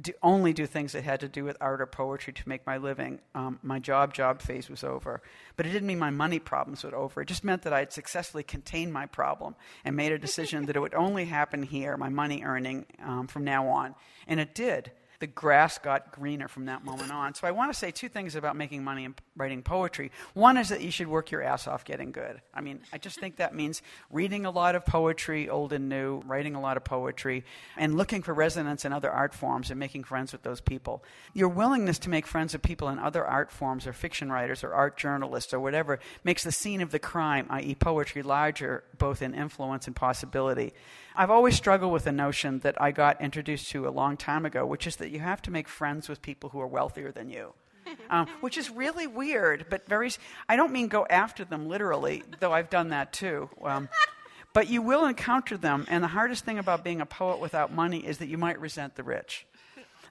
[0.00, 2.76] do, only do things that had to do with art or poetry to make my
[2.76, 3.20] living.
[3.34, 5.22] Um, my job job phase was over,
[5.56, 7.22] but it didn't mean my money problems were over.
[7.22, 10.76] It just meant that I had successfully contained my problem and made a decision that
[10.76, 13.94] it would only happen here, my money earning um, from now on,
[14.26, 17.34] and it did the grass got greener from that moment on.
[17.34, 20.10] So I want to say two things about making money and writing poetry.
[20.32, 22.40] One is that you should work your ass off getting good.
[22.54, 26.20] I mean, I just think that means reading a lot of poetry, old and new,
[26.20, 27.44] writing a lot of poetry,
[27.76, 31.04] and looking for resonance in other art forms and making friends with those people.
[31.34, 34.72] Your willingness to make friends with people in other art forms or fiction writers or
[34.72, 39.34] art journalists or whatever makes the scene of the crime, i.e., poetry, larger both in
[39.34, 40.72] influence and possibility.
[41.16, 44.64] I've always struggled with the notion that I got introduced to a long time ago,
[44.64, 47.54] which is that you have to make friends with people who are wealthier than you.
[48.08, 50.10] Um, which is really weird, but very.
[50.48, 53.50] I don't mean go after them literally, though I've done that too.
[53.62, 53.88] Um,
[54.52, 57.98] but you will encounter them, and the hardest thing about being a poet without money
[57.98, 59.46] is that you might resent the rich.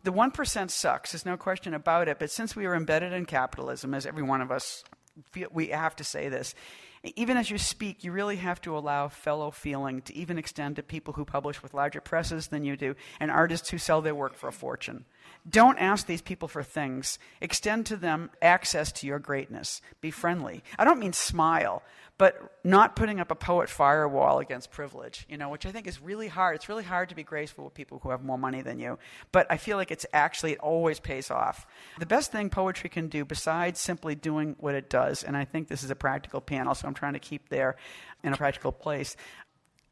[0.03, 3.93] The 1% sucks, there's no question about it, but since we are embedded in capitalism,
[3.93, 4.83] as every one of us
[5.31, 6.55] feel, we have to say this,
[7.03, 10.83] even as you speak, you really have to allow fellow feeling to even extend to
[10.83, 14.35] people who publish with larger presses than you do and artists who sell their work
[14.35, 15.05] for a fortune.
[15.49, 17.17] Don't ask these people for things.
[17.39, 19.81] Extend to them access to your greatness.
[20.01, 20.63] Be friendly.
[20.77, 21.83] I don't mean smile,
[22.19, 26.01] but not putting up a poet firewall against privilege, you know, which I think is
[26.01, 26.57] really hard.
[26.57, 28.99] It's really hard to be graceful with people who have more money than you,
[29.31, 31.65] but I feel like it's actually, it always pays off.
[31.97, 35.69] The best thing poetry can do, besides simply doing what it does, and I think
[35.69, 37.77] this is a practical panel, so I'm trying to keep there
[38.21, 39.15] in a practical place,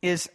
[0.01, 0.29] is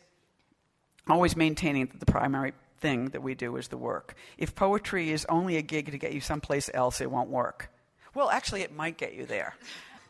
[1.07, 4.15] always maintaining that the primary thing that we do is the work.
[4.39, 7.71] If poetry is only a gig to get you someplace else, it won't work.
[8.15, 9.55] Well, actually, it might get you there.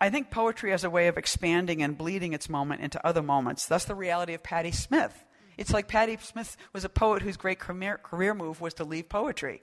[0.03, 3.67] I think poetry has a way of expanding and bleeding its moment into other moments.
[3.67, 5.15] That's the reality of Patti Smith.
[5.57, 9.09] It's like Patti Smith was a poet whose great career, career move was to leave
[9.09, 9.63] poetry.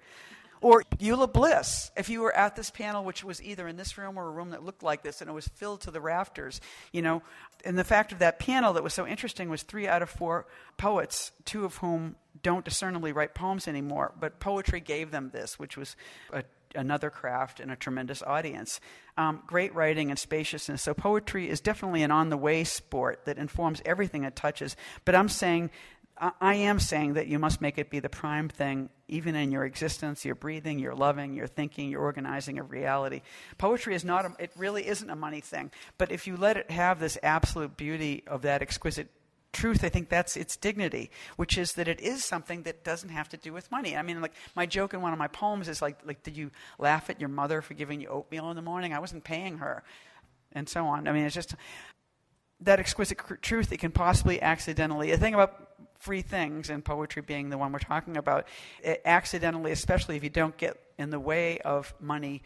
[0.62, 4.18] Or Eula Biss, if you were at this panel, which was either in this room
[4.18, 6.62] or a room that looked like this, and it was filled to the rafters,
[6.94, 7.22] you know,
[7.66, 10.46] and the fact of that panel that was so interesting was three out of four
[10.78, 15.76] poets, two of whom don't discernibly write poems anymore, but poetry gave them this, which
[15.76, 15.98] was
[16.32, 16.44] a
[16.76, 18.80] another craft and a tremendous audience.
[19.18, 20.82] Um, great writing and spaciousness.
[20.82, 24.76] So, poetry is definitely an on the way sport that informs everything it touches.
[25.06, 25.72] But I'm saying,
[26.42, 29.64] I am saying that you must make it be the prime thing, even in your
[29.64, 33.22] existence, your breathing, your loving, your thinking, your organizing of reality.
[33.58, 35.72] Poetry is not, a, it really isn't a money thing.
[35.98, 39.08] But if you let it have this absolute beauty of that exquisite
[39.52, 43.30] truth, I think that's its dignity, which is that it is something that doesn't have
[43.30, 43.96] to do with money.
[43.96, 46.52] I mean, like my joke in one of my poems is like, like, did you
[46.78, 48.94] laugh at your mother for giving you oatmeal in the morning?
[48.94, 49.84] I wasn't paying her,
[50.52, 51.08] and so on.
[51.08, 51.56] I mean, it's just
[52.62, 53.72] that exquisite cr- truth.
[53.72, 55.12] It can possibly accidentally.
[55.12, 58.48] The thing about free things and poetry being the one we're talking about,
[58.84, 62.44] it accidentally, especially if you don't get in the way of money,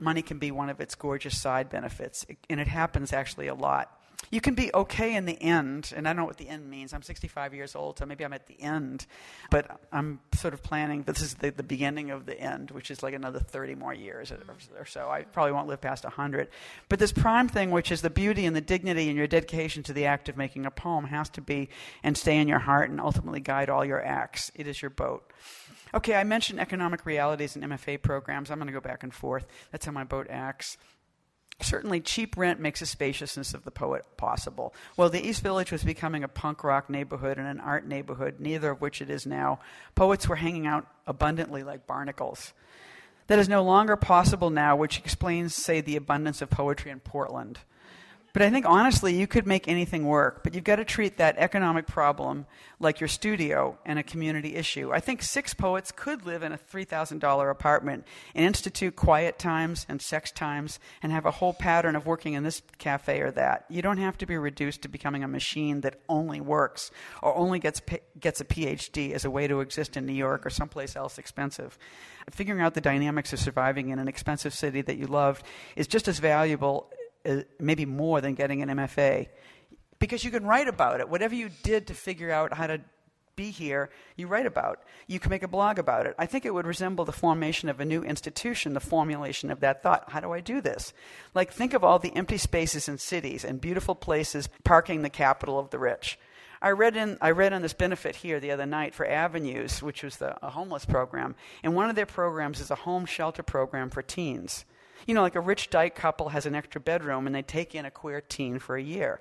[0.00, 3.54] money can be one of its gorgeous side benefits, it, and it happens actually a
[3.54, 3.97] lot
[4.30, 6.92] you can be okay in the end, and I don't know what the end means.
[6.92, 9.06] I'm 65 years old, so maybe I'm at the end,
[9.50, 13.02] but I'm sort of planning this is the, the beginning of the end, which is
[13.02, 14.38] like another 30 more years or,
[14.78, 15.08] or so.
[15.08, 16.48] I probably won't live past 100.
[16.90, 19.94] But this prime thing, which is the beauty and the dignity and your dedication to
[19.94, 21.70] the act of making a poem, has to be
[22.02, 24.52] and stay in your heart and ultimately guide all your acts.
[24.54, 25.32] It is your boat.
[25.94, 28.50] Okay, I mentioned economic realities and MFA programs.
[28.50, 29.46] I'm going to go back and forth.
[29.72, 30.76] That's how my boat acts.
[31.60, 34.72] Certainly, cheap rent makes the spaciousness of the poet possible.
[34.96, 38.70] Well, the East Village was becoming a punk rock neighborhood and an art neighborhood, neither
[38.70, 39.58] of which it is now.
[39.96, 42.52] Poets were hanging out abundantly like barnacles.
[43.26, 47.58] That is no longer possible now, which explains, say, the abundance of poetry in Portland.
[48.38, 51.38] But I think honestly, you could make anything work, but you've got to treat that
[51.38, 52.46] economic problem
[52.78, 54.92] like your studio and a community issue.
[54.92, 60.00] I think six poets could live in a $3,000 apartment and institute quiet times and
[60.00, 63.64] sex times and have a whole pattern of working in this cafe or that.
[63.68, 67.58] You don't have to be reduced to becoming a machine that only works or only
[67.58, 67.82] gets,
[68.20, 71.76] gets a PhD as a way to exist in New York or someplace else expensive.
[72.30, 75.42] Figuring out the dynamics of surviving in an expensive city that you loved
[75.74, 76.88] is just as valuable
[77.28, 79.28] Uh, maybe more than getting an MFA.
[79.98, 81.08] Because you can write about it.
[81.08, 82.80] Whatever you did to figure out how to
[83.36, 84.82] be here, you write about.
[85.06, 86.14] You can make a blog about it.
[86.18, 89.82] I think it would resemble the formation of a new institution, the formulation of that
[89.82, 90.10] thought.
[90.10, 90.92] How do I do this?
[91.34, 95.58] Like, think of all the empty spaces in cities and beautiful places parking the capital
[95.58, 96.18] of the rich.
[96.60, 100.02] I read in I read on this benefit here the other night for Avenues, which
[100.02, 103.90] was the, a homeless program, and one of their programs is a home shelter program
[103.90, 104.64] for teens.
[105.06, 107.84] You know, like a rich dyke couple has an extra bedroom and they take in
[107.84, 109.20] a queer teen for a year.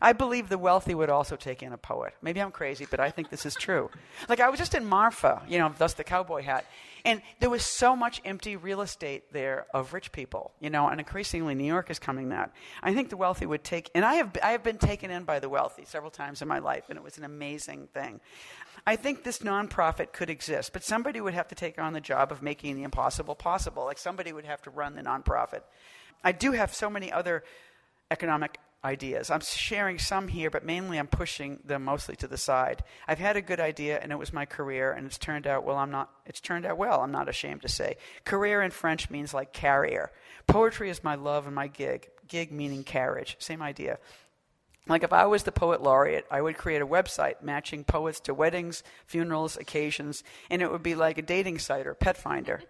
[0.00, 2.14] I believe the wealthy would also take in a poet.
[2.22, 3.90] Maybe I'm crazy, but I think this is true.
[4.28, 6.64] Like I was just in Marfa, you know, thus the cowboy hat,
[7.04, 10.98] and there was so much empty real estate there of rich people, you know, and
[10.98, 12.50] increasingly New York is coming that.
[12.82, 15.40] I think the wealthy would take, and I have I have been taken in by
[15.40, 18.20] the wealthy several times in my life, and it was an amazing thing.
[18.86, 22.32] I think this nonprofit could exist, but somebody would have to take on the job
[22.32, 23.84] of making the impossible possible.
[23.84, 25.62] Like somebody would have to run the nonprofit.
[26.22, 27.44] I do have so many other
[28.10, 29.30] economic ideas.
[29.30, 32.84] I'm sharing some here, but mainly I'm pushing them mostly to the side.
[33.08, 35.76] I've had a good idea, and it was my career, and it's turned out well.
[35.76, 36.10] I'm not.
[36.26, 37.00] It's turned out well.
[37.00, 37.96] I'm not ashamed to say.
[38.24, 40.10] Career in French means like carrier.
[40.46, 42.10] Poetry is my love and my gig.
[42.28, 43.36] Gig meaning carriage.
[43.38, 43.98] Same idea.
[44.86, 48.34] Like if I was the poet laureate, I would create a website matching poets to
[48.34, 52.62] weddings, funerals, occasions, and it would be like a dating site or pet finder.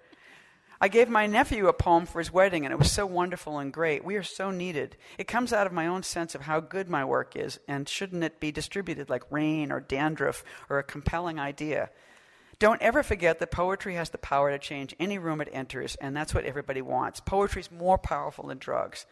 [0.80, 3.72] I gave my nephew a poem for his wedding, and it was so wonderful and
[3.72, 4.04] great.
[4.04, 4.96] We are so needed.
[5.18, 8.24] It comes out of my own sense of how good my work is, and shouldn't
[8.24, 11.90] it be distributed like rain or dandruff or a compelling idea?
[12.58, 16.16] Don't ever forget that poetry has the power to change any room it enters, and
[16.16, 17.20] that's what everybody wants.
[17.20, 19.06] Poetry is more powerful than drugs.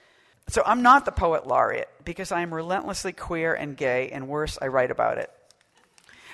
[0.48, 4.58] So I'm not the poet laureate because I am relentlessly queer and gay, and worse,
[4.60, 5.30] I write about it.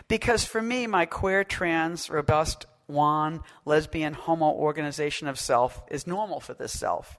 [0.09, 6.41] Because for me, my queer, trans, robust, wan, lesbian, homo organization of self is normal
[6.41, 7.19] for this self.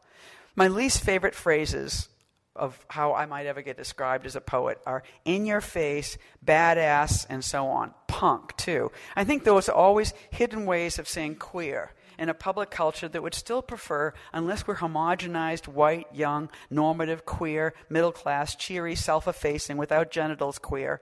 [0.55, 2.09] My least favorite phrases
[2.55, 7.25] of how I might ever get described as a poet are in your face, badass,
[7.29, 7.93] and so on.
[8.07, 8.91] Punk, too.
[9.15, 13.23] I think those are always hidden ways of saying queer in a public culture that
[13.23, 19.77] would still prefer, unless we're homogenized, white, young, normative, queer, middle class, cheery, self effacing,
[19.77, 21.01] without genitals queer.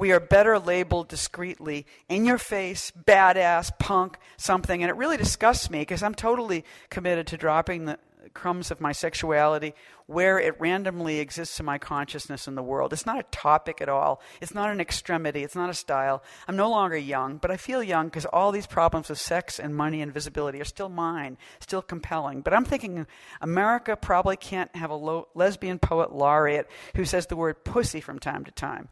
[0.00, 4.82] We are better labeled discreetly, in your face, badass, punk, something.
[4.82, 7.98] And it really disgusts me because I'm totally committed to dropping the,
[8.34, 9.74] crumbs of my sexuality
[10.06, 12.92] where it randomly exists in my consciousness in the world.
[12.92, 14.20] It's not a topic at all.
[14.40, 15.42] It's not an extremity.
[15.42, 16.22] It's not a style.
[16.48, 19.74] I'm no longer young, but I feel young because all these problems of sex and
[19.74, 22.40] money and visibility are still mine, still compelling.
[22.40, 23.06] But I'm thinking
[23.40, 28.18] America probably can't have a lo- lesbian poet laureate who says the word pussy from
[28.18, 28.88] time to time.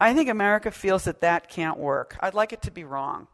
[0.00, 2.16] I think America feels that that can't work.
[2.20, 3.28] I'd like it to be wrong.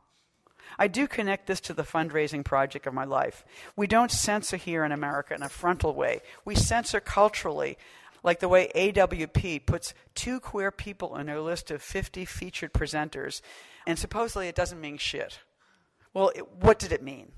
[0.79, 3.45] I do connect this to the fundraising project of my life.
[3.77, 7.77] We don't censor here in America in a frontal way, we censor culturally.
[8.25, 13.41] Like the way AWP puts two queer people in their list of 50 featured presenters,
[13.85, 15.41] and supposedly it doesn't mean shit.
[16.15, 17.33] Well, it, what did it mean?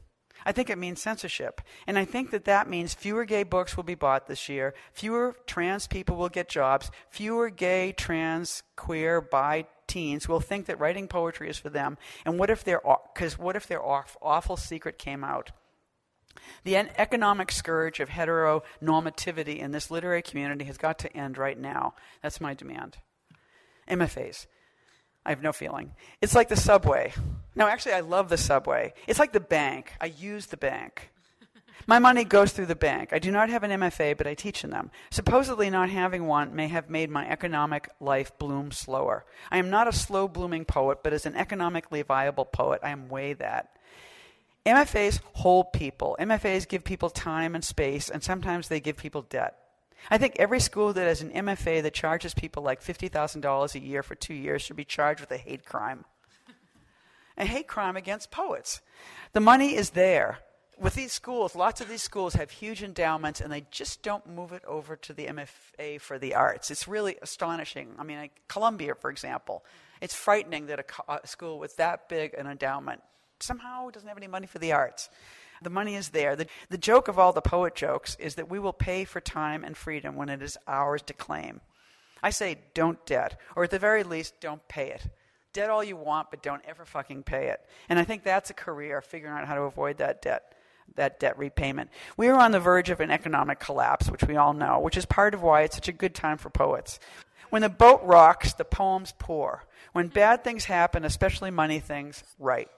[0.44, 1.60] I think it means censorship.
[1.86, 5.34] And I think that that means fewer gay books will be bought this year, fewer
[5.46, 11.08] trans people will get jobs, fewer gay, trans, queer, bi, teens will think that writing
[11.08, 11.98] poetry is for them.
[12.24, 12.80] And what if their
[13.12, 15.52] because what if their awful secret came out?
[16.64, 21.94] The economic scourge of heteronormativity in this literary community has got to end right now.
[22.22, 22.98] That's my demand.
[23.88, 24.46] MFAs.
[25.24, 25.92] I have no feeling.
[26.20, 27.12] It's like the subway.
[27.54, 28.92] No, actually, I love the subway.
[29.06, 29.92] It's like the bank.
[30.00, 31.10] I use the bank.
[31.86, 33.12] My money goes through the bank.
[33.12, 34.90] I do not have an MFA, but I teach in them.
[35.10, 39.26] Supposedly, not having one may have made my economic life bloom slower.
[39.50, 43.08] I am not a slow blooming poet, but as an economically viable poet, I am
[43.08, 43.76] way that.
[44.64, 46.16] MFAs hold people.
[46.18, 49.58] MFAs give people time and space, and sometimes they give people debt.
[50.10, 54.02] I think every school that has an MFA that charges people like $50,000 a year
[54.02, 56.04] for two years should be charged with a hate crime.
[57.38, 58.80] a hate crime against poets.
[59.32, 60.38] The money is there
[60.78, 64.52] with these schools, lots of these schools have huge endowments and they just don't move
[64.52, 66.70] it over to the MFA for the arts.
[66.70, 67.94] It's really astonishing.
[67.98, 69.64] I mean, like Columbia, for example,
[70.00, 73.02] it's frightening that a, co- a school with that big an endowment
[73.40, 75.08] somehow doesn't have any money for the arts.
[75.64, 76.36] The money is there.
[76.36, 79.64] The, the joke of all the poet jokes is that we will pay for time
[79.64, 81.60] and freedom when it is ours to claim.
[82.22, 85.08] I say, don't debt, or at the very least, don't pay it.
[85.52, 87.60] Debt all you want, but don't ever fucking pay it.
[87.88, 90.54] And I think that's a career, figuring out how to avoid that debt
[90.96, 91.90] that debt repayment.
[92.16, 95.06] We are on the verge of an economic collapse, which we all know, which is
[95.06, 97.00] part of why it's such a good time for poets.
[97.50, 99.64] When the boat rocks, the poems pour.
[99.92, 102.68] When bad things happen, especially money things, write.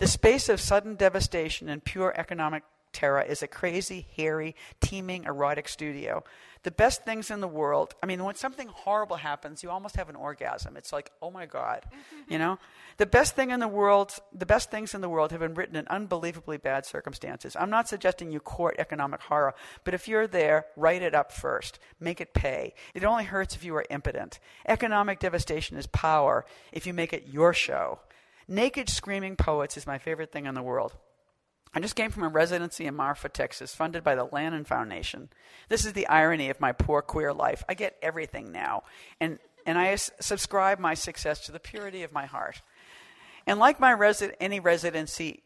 [0.00, 5.68] The space of sudden devastation and pure economic terror is a crazy, hairy, teeming, erotic
[5.68, 6.24] studio
[6.62, 7.94] the best things in the world.
[8.02, 10.76] I mean, when something horrible happens, you almost have an orgasm.
[10.76, 11.84] It's like, oh my God,
[12.28, 12.58] you know?
[12.96, 15.74] The best thing in the world, the best things in the world have been written
[15.74, 17.56] in unbelievably bad circumstances.
[17.58, 21.78] I'm not suggesting you court economic horror, but if you're there, write it up first.
[21.98, 22.74] Make it pay.
[22.92, 24.38] It only hurts if you are impotent.
[24.66, 28.00] Economic devastation is power if you make it your show.
[28.50, 30.96] Naked screaming poets is my favorite thing in the world.
[31.72, 35.28] I just came from a residency in Marfa, Texas, funded by the Lannan Foundation.
[35.68, 37.62] This is the irony of my poor queer life.
[37.68, 38.82] I get everything now,
[39.20, 42.60] and, and I subscribe my success to the purity of my heart.
[43.46, 45.44] And like my resi- any residency,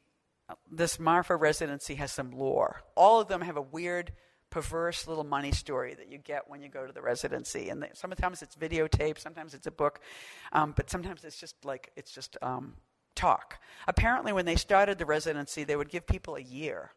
[0.73, 2.81] this Marfa residency has some lore.
[2.97, 4.13] All of them have a weird,
[4.49, 7.69] perverse little money story that you get when you go to the residency.
[7.69, 10.01] And sometimes it's videotape, sometimes it's a book,
[10.53, 12.75] um, but sometimes it's just like it's just um,
[13.15, 13.59] talk.
[13.87, 16.93] Apparently, when they started the residency, they would give people a year.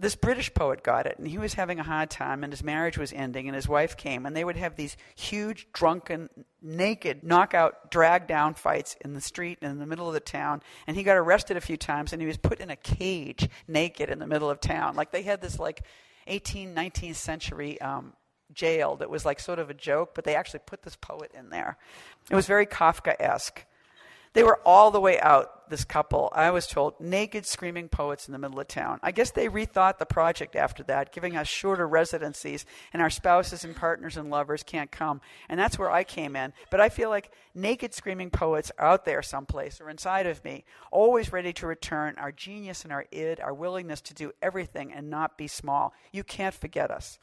[0.00, 2.96] This British poet got it, and he was having a hard time, and his marriage
[2.96, 6.28] was ending, and his wife came, and they would have these huge, drunken,
[6.62, 10.62] naked, knockout, drag down fights in the street and in the middle of the town.
[10.86, 14.08] And he got arrested a few times, and he was put in a cage, naked,
[14.08, 14.94] in the middle of town.
[14.94, 15.82] Like they had this, like,
[16.28, 18.12] 18th, 19th century um,
[18.52, 21.50] jail that was like sort of a joke, but they actually put this poet in
[21.50, 21.76] there.
[22.30, 23.64] It was very Kafka esque.
[24.38, 28.32] They were all the way out, this couple, I was told, naked screaming poets in
[28.32, 29.00] the middle of town.
[29.02, 33.64] I guess they rethought the project after that, giving us shorter residencies, and our spouses
[33.64, 35.20] and partners and lovers can't come.
[35.48, 36.52] And that's where I came in.
[36.70, 40.64] But I feel like naked screaming poets are out there someplace or inside of me,
[40.92, 45.10] always ready to return our genius and our id, our willingness to do everything and
[45.10, 45.92] not be small.
[46.12, 47.18] You can't forget us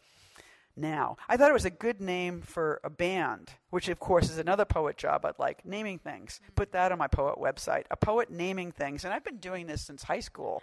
[0.78, 1.18] now.
[1.28, 4.66] I thought it was a good name for a band, which of course is another
[4.66, 6.40] poet job I'd like, naming things.
[6.44, 6.54] Mm-hmm.
[6.56, 7.86] Put that on my poet website.
[7.92, 9.06] A poet naming things.
[9.06, 10.62] And I've been doing this since high school.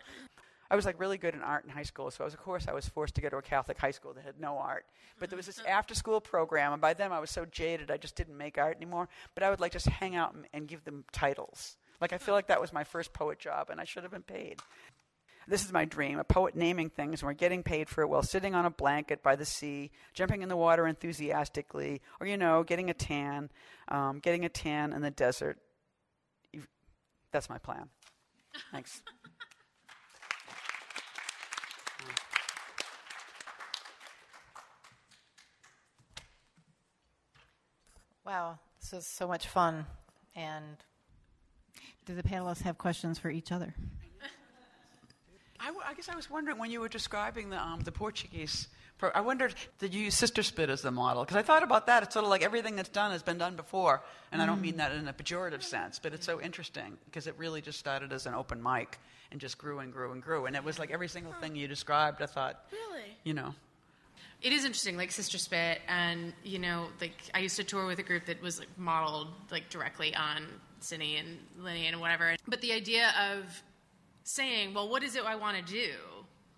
[0.70, 2.72] I was like really good in art in high school, so was, of course I
[2.72, 4.86] was forced to go to a Catholic high school that had no art.
[5.18, 5.68] But there was this mm-hmm.
[5.68, 8.78] after school program, and by then I was so jaded I just didn't make art
[8.78, 9.10] anymore.
[9.34, 11.76] But I would like just hang out and, and give them titles.
[12.00, 14.22] Like I feel like that was my first poet job, and I should have been
[14.22, 14.60] paid.
[15.52, 18.22] This is my dream a poet naming things, and we're getting paid for it while
[18.22, 22.62] sitting on a blanket by the sea, jumping in the water enthusiastically, or, you know,
[22.62, 23.50] getting a tan,
[23.88, 25.58] um, getting a tan in the desert.
[27.32, 27.90] That's my plan.
[28.70, 29.02] Thanks.
[38.24, 39.84] Wow, this is so much fun.
[40.34, 40.78] And
[42.06, 43.74] do the panelists have questions for each other?
[45.62, 48.66] I, w- I guess I was wondering when you were describing the, um, the Portuguese.
[48.98, 51.22] Pro- I wondered, did you use Sister Spit as the model?
[51.22, 52.02] Because I thought about that.
[52.02, 54.02] It's sort of like everything that's done has been done before.
[54.32, 54.44] And mm.
[54.44, 57.60] I don't mean that in a pejorative sense, but it's so interesting because it really
[57.60, 58.98] just started as an open mic
[59.30, 60.46] and just grew and grew and grew.
[60.46, 63.16] And it was like every single thing you described, I thought, really?
[63.22, 63.54] You know.
[64.42, 68.00] It is interesting, like Sister Spit, and you know, like I used to tour with
[68.00, 70.48] a group that was like modeled like directly on
[70.80, 72.34] Cindy and Linny and whatever.
[72.48, 73.62] But the idea of
[74.24, 75.90] saying, well, what is it I want to do?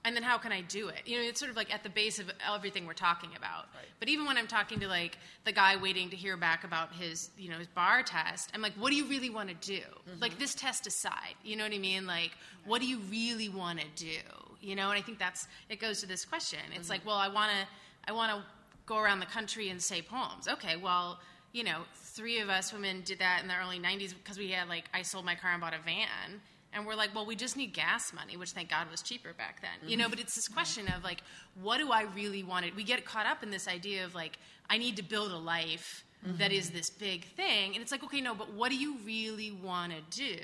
[0.07, 1.01] And then how can I do it?
[1.07, 3.69] You know, it's sort of like at the base of everything we're talking about.
[3.75, 3.87] Right.
[3.99, 7.31] But even when I'm talking to like the guy waiting to hear back about his,
[7.39, 9.81] you know, his bar test, I'm like, what do you really want to do?
[9.81, 10.21] Mm-hmm.
[10.21, 12.07] Like this test aside, you know what I mean?
[12.07, 12.33] Like,
[12.67, 14.21] what do you really want to do?
[14.61, 16.59] You know, and I think that's it goes to this question.
[16.75, 16.91] It's mm-hmm.
[16.93, 18.45] like, well, I want to, I want to
[18.85, 20.49] go around the country and say poems.
[20.49, 21.19] Okay, well,
[21.53, 24.69] you know, three of us women did that in the early '90s because we had
[24.69, 26.43] like I sold my car and bought a van
[26.75, 29.61] and we're like, well, we just need gas money, which thank God was cheaper back
[29.62, 30.05] then, you know.
[30.05, 30.11] Mm-hmm.
[30.11, 31.22] But it's this question of like,
[31.62, 32.66] what do I really want?
[32.66, 32.75] It?
[32.75, 36.05] We get caught up in this idea of like, I need to build a life
[36.22, 36.59] that mm-hmm.
[36.59, 39.93] is this big thing, and it's like, okay, no, but what do you really want
[39.93, 40.39] to do?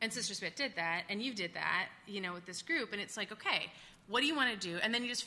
[0.00, 3.00] And Sister Spit did that, and you did that, you know, with this group, and
[3.00, 3.72] it's like, okay,
[4.06, 4.78] what do you want to do?
[4.80, 5.26] And then you just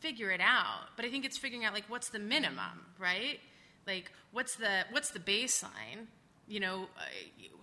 [0.00, 0.88] figure it out.
[0.96, 3.38] But I think it's figuring out like what's the minimum, right?
[3.86, 6.06] Like what's the what's the baseline?
[6.50, 7.00] You know, uh,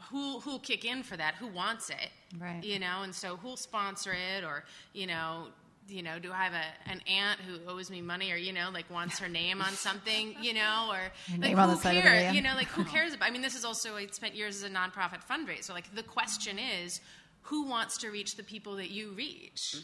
[0.10, 1.36] who who'll kick in for that?
[1.36, 2.10] Who wants it?
[2.40, 2.64] Right.
[2.64, 4.64] You know, and so who'll sponsor it, or
[4.94, 5.48] you know,
[5.90, 8.70] you know, do I have a, an aunt who owes me money, or you know,
[8.74, 11.00] like wants her name on something, you know, or
[11.32, 12.36] like name on who the side of it, cares?
[12.36, 13.28] You know, like who cares about?
[13.28, 15.72] I mean, this is also I spent years as a nonprofit fundraiser.
[15.72, 17.02] Like the question is,
[17.42, 19.76] who wants to reach the people that you reach?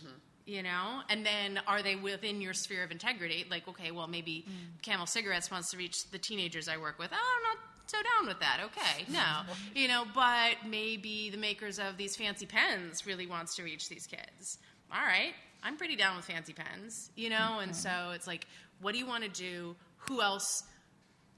[0.46, 3.46] You know, and then are they within your sphere of integrity?
[3.50, 4.46] Like, okay, well, maybe
[4.82, 7.12] Camel Cigarettes wants to reach the teenagers I work with.
[7.14, 8.60] Oh, I'm not so down with that.
[8.66, 9.42] Okay, no,
[9.76, 14.08] you know, but maybe the makers of these fancy pens really wants to reach these
[14.08, 14.58] kids.
[14.92, 18.46] All right, I'm pretty down with fancy pens, you know, and so it's like,
[18.82, 19.76] what do you want to do?
[20.10, 20.64] Who else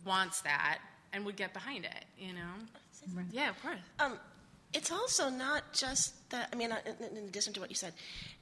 [0.05, 0.79] wants that
[1.13, 2.05] and would get behind it?
[2.17, 3.21] You know?
[3.31, 3.79] Yeah, of course.
[3.99, 4.17] Um,
[4.73, 7.93] it's also not just that, I mean, uh, in, in addition to what you said,